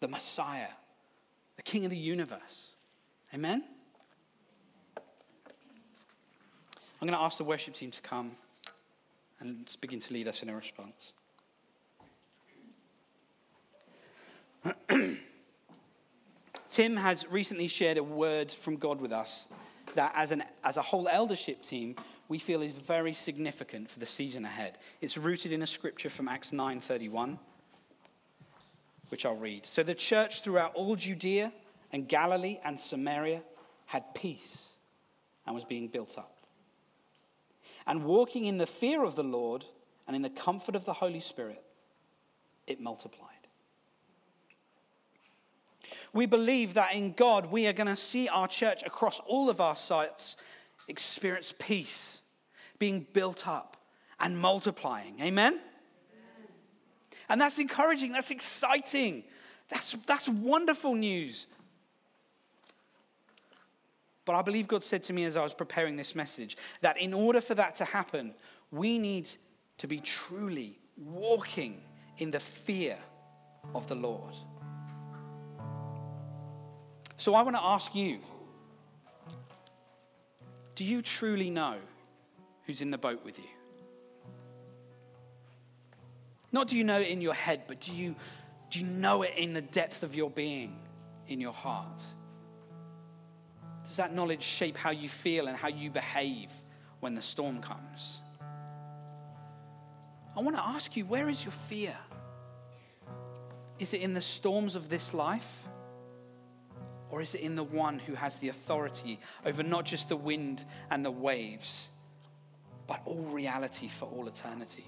the 0.00 0.08
Messiah, 0.08 0.68
the 1.56 1.62
King 1.62 1.84
of 1.84 1.90
the 1.90 1.96
universe. 1.96 2.74
Amen? 3.34 3.64
I'm 7.00 7.06
going 7.06 7.18
to 7.18 7.24
ask 7.24 7.38
the 7.38 7.44
worship 7.44 7.74
team 7.74 7.90
to 7.92 8.02
come 8.02 8.32
and 9.40 9.74
begin 9.80 10.00
to 10.00 10.12
lead 10.12 10.28
us 10.28 10.42
in 10.42 10.50
a 10.50 10.56
response. 10.56 11.12
Tim 16.70 16.96
has 16.96 17.26
recently 17.30 17.66
shared 17.68 17.96
a 17.96 18.02
word 18.02 18.50
from 18.50 18.76
God 18.76 19.00
with 19.00 19.12
us 19.12 19.48
that, 19.94 20.12
as, 20.14 20.30
an, 20.30 20.42
as 20.62 20.76
a 20.76 20.82
whole 20.82 21.08
eldership 21.08 21.62
team, 21.62 21.96
we 22.28 22.38
feel 22.38 22.62
is 22.62 22.72
very 22.72 23.12
significant 23.12 23.90
for 23.90 23.98
the 23.98 24.06
season 24.06 24.44
ahead. 24.44 24.78
It's 25.00 25.16
rooted 25.16 25.52
in 25.52 25.62
a 25.62 25.66
scripture 25.66 26.10
from 26.10 26.28
Acts 26.28 26.52
9:31, 26.52 27.38
which 29.10 29.26
I'll 29.26 29.36
read. 29.36 29.66
So 29.66 29.82
the 29.82 29.94
church 29.94 30.42
throughout 30.42 30.74
all 30.74 30.96
Judea 30.96 31.52
and 31.92 32.08
Galilee 32.08 32.58
and 32.64 32.78
Samaria 32.78 33.42
had 33.86 34.14
peace 34.14 34.72
and 35.44 35.54
was 35.54 35.64
being 35.64 35.88
built 35.88 36.16
up. 36.16 36.38
And 37.86 38.04
walking 38.04 38.44
in 38.44 38.56
the 38.56 38.66
fear 38.66 39.04
of 39.04 39.16
the 39.16 39.24
Lord 39.24 39.64
and 40.06 40.14
in 40.14 40.22
the 40.22 40.30
comfort 40.30 40.76
of 40.76 40.84
the 40.84 40.92
Holy 40.92 41.20
Spirit, 41.20 41.62
it 42.66 42.80
multiplied. 42.80 43.26
We 46.12 46.26
believe 46.26 46.74
that 46.74 46.94
in 46.94 47.12
God, 47.12 47.46
we 47.46 47.66
are 47.66 47.72
going 47.72 47.88
to 47.88 47.96
see 47.96 48.28
our 48.28 48.48
church 48.48 48.82
across 48.84 49.20
all 49.20 49.48
of 49.50 49.60
our 49.60 49.76
sites 49.76 50.36
experience 50.88 51.54
peace, 51.58 52.20
being 52.78 53.06
built 53.12 53.46
up 53.46 53.76
and 54.18 54.38
multiplying. 54.38 55.20
Amen? 55.20 55.60
And 57.30 57.40
that's 57.40 57.60
encouraging, 57.60 58.12
that's 58.12 58.32
exciting, 58.32 59.22
that's, 59.70 59.92
that's 60.04 60.28
wonderful 60.28 60.96
news. 60.96 61.46
But 64.24 64.34
I 64.34 64.42
believe 64.42 64.66
God 64.66 64.82
said 64.82 65.04
to 65.04 65.12
me 65.12 65.24
as 65.24 65.36
I 65.36 65.42
was 65.42 65.54
preparing 65.54 65.96
this 65.96 66.16
message 66.16 66.56
that 66.82 67.00
in 67.00 67.14
order 67.14 67.40
for 67.40 67.54
that 67.54 67.76
to 67.76 67.84
happen, 67.84 68.34
we 68.72 68.98
need 68.98 69.30
to 69.78 69.86
be 69.86 70.00
truly 70.00 70.78
walking 70.96 71.80
in 72.18 72.32
the 72.32 72.40
fear 72.40 72.98
of 73.74 73.86
the 73.86 73.94
Lord. 73.94 74.34
So 77.16 77.34
I 77.34 77.42
want 77.42 77.56
to 77.56 77.62
ask 77.62 77.94
you 77.94 78.18
do 80.74 80.84
you 80.84 81.02
truly 81.02 81.50
know 81.50 81.76
who's 82.66 82.80
in 82.80 82.90
the 82.90 82.98
boat 82.98 83.24
with 83.24 83.38
you? 83.38 83.59
Not 86.52 86.68
do 86.68 86.76
you 86.76 86.84
know 86.84 87.00
it 87.00 87.08
in 87.08 87.20
your 87.20 87.34
head, 87.34 87.62
but 87.66 87.80
do 87.80 87.94
you, 87.94 88.16
do 88.70 88.80
you 88.80 88.86
know 88.86 89.22
it 89.22 89.34
in 89.36 89.52
the 89.52 89.62
depth 89.62 90.02
of 90.02 90.14
your 90.14 90.30
being, 90.30 90.76
in 91.28 91.40
your 91.40 91.52
heart? 91.52 92.02
Does 93.84 93.96
that 93.96 94.14
knowledge 94.14 94.42
shape 94.42 94.76
how 94.76 94.90
you 94.90 95.08
feel 95.08 95.48
and 95.48 95.56
how 95.56 95.68
you 95.68 95.90
behave 95.90 96.52
when 97.00 97.14
the 97.14 97.22
storm 97.22 97.60
comes? 97.60 98.20
I 100.36 100.40
want 100.40 100.56
to 100.56 100.62
ask 100.62 100.96
you 100.96 101.04
where 101.04 101.28
is 101.28 101.44
your 101.44 101.52
fear? 101.52 101.96
Is 103.78 103.94
it 103.94 104.00
in 104.00 104.14
the 104.14 104.20
storms 104.20 104.74
of 104.74 104.88
this 104.88 105.14
life? 105.14 105.66
Or 107.10 107.20
is 107.20 107.34
it 107.34 107.40
in 107.40 107.56
the 107.56 107.64
one 107.64 107.98
who 107.98 108.14
has 108.14 108.36
the 108.36 108.48
authority 108.48 109.18
over 109.44 109.62
not 109.62 109.84
just 109.84 110.08
the 110.08 110.16
wind 110.16 110.64
and 110.90 111.04
the 111.04 111.10
waves, 111.10 111.88
but 112.86 113.00
all 113.04 113.24
reality 113.24 113.88
for 113.88 114.06
all 114.06 114.28
eternity? 114.28 114.86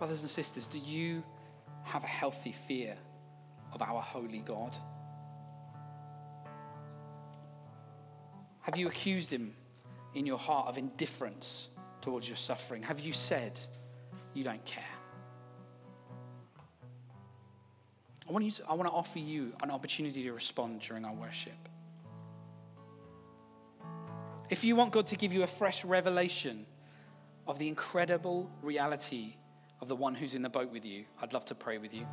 Brothers 0.00 0.22
and 0.22 0.30
sisters, 0.30 0.66
do 0.66 0.78
you 0.78 1.22
have 1.82 2.04
a 2.04 2.06
healthy 2.06 2.52
fear 2.52 2.96
of 3.74 3.82
our 3.82 4.00
holy 4.00 4.38
God? 4.38 4.74
Have 8.62 8.78
you 8.78 8.88
accused 8.88 9.30
him 9.30 9.52
in 10.14 10.24
your 10.24 10.38
heart 10.38 10.68
of 10.68 10.78
indifference 10.78 11.68
towards 12.00 12.26
your 12.26 12.38
suffering? 12.38 12.82
Have 12.82 13.00
you 13.00 13.12
said 13.12 13.60
you 14.32 14.42
don't 14.42 14.64
care? 14.64 14.82
I 18.26 18.32
want, 18.32 18.50
to, 18.50 18.62
I 18.70 18.72
want 18.72 18.88
to 18.88 18.94
offer 18.94 19.18
you 19.18 19.52
an 19.62 19.70
opportunity 19.70 20.22
to 20.22 20.32
respond 20.32 20.80
during 20.80 21.04
our 21.04 21.12
worship. 21.12 21.68
If 24.48 24.64
you 24.64 24.76
want 24.76 24.92
God 24.92 25.08
to 25.08 25.16
give 25.16 25.34
you 25.34 25.42
a 25.42 25.46
fresh 25.46 25.84
revelation 25.84 26.64
of 27.46 27.58
the 27.58 27.68
incredible 27.68 28.50
reality 28.62 29.34
of 29.80 29.88
the 29.88 29.96
one 29.96 30.14
who's 30.14 30.34
in 30.34 30.42
the 30.42 30.48
boat 30.48 30.70
with 30.70 30.84
you, 30.84 31.04
I'd 31.20 31.32
love 31.32 31.44
to 31.46 31.54
pray 31.54 31.78
with 31.78 31.94
you. 31.94 32.06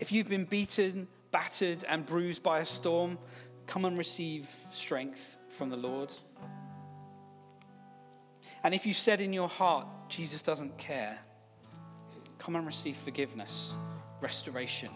If 0.00 0.10
you've 0.10 0.28
been 0.28 0.44
beaten, 0.44 1.08
battered, 1.30 1.84
and 1.88 2.04
bruised 2.04 2.42
by 2.42 2.60
a 2.60 2.64
storm, 2.64 3.18
come 3.66 3.84
and 3.84 3.96
receive 3.96 4.48
strength 4.72 5.36
from 5.50 5.70
the 5.70 5.76
Lord. 5.76 6.14
And 8.62 8.74
if 8.74 8.86
you 8.86 8.92
said 8.92 9.20
in 9.20 9.32
your 9.32 9.48
heart, 9.48 9.86
Jesus 10.08 10.42
doesn't 10.42 10.78
care, 10.78 11.18
come 12.38 12.56
and 12.56 12.66
receive 12.66 12.96
forgiveness, 12.96 13.74
restoration, 14.20 14.90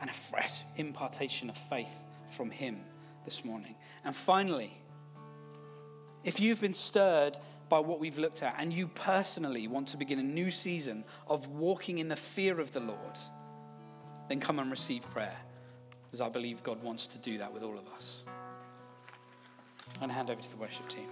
and 0.00 0.08
a 0.08 0.12
fresh 0.12 0.62
impartation 0.76 1.50
of 1.50 1.56
faith 1.56 2.02
from 2.30 2.50
Him 2.50 2.84
this 3.24 3.44
morning. 3.44 3.74
And 4.04 4.14
finally, 4.14 4.72
if 6.24 6.40
you've 6.40 6.60
been 6.60 6.72
stirred 6.72 7.36
by 7.70 7.78
what 7.78 7.98
we've 8.00 8.18
looked 8.18 8.42
at, 8.42 8.56
and 8.58 8.70
you 8.72 8.88
personally 8.88 9.66
want 9.66 9.88
to 9.88 9.96
begin 9.96 10.18
a 10.18 10.22
new 10.22 10.50
season 10.50 11.04
of 11.26 11.46
walking 11.46 11.96
in 11.98 12.08
the 12.08 12.16
fear 12.16 12.60
of 12.60 12.72
the 12.72 12.80
Lord, 12.80 13.18
then 14.28 14.40
come 14.40 14.58
and 14.58 14.70
receive 14.70 15.02
prayer, 15.12 15.36
because 16.04 16.20
I 16.20 16.28
believe 16.28 16.62
God 16.62 16.82
wants 16.82 17.06
to 17.06 17.18
do 17.18 17.38
that 17.38 17.50
with 17.50 17.62
all 17.62 17.78
of 17.78 17.88
us. 17.94 18.24
To 20.00 20.08
hand 20.08 20.30
over 20.30 20.42
to 20.42 20.50
the 20.50 20.56
worship 20.56 20.88
team. 20.88 21.08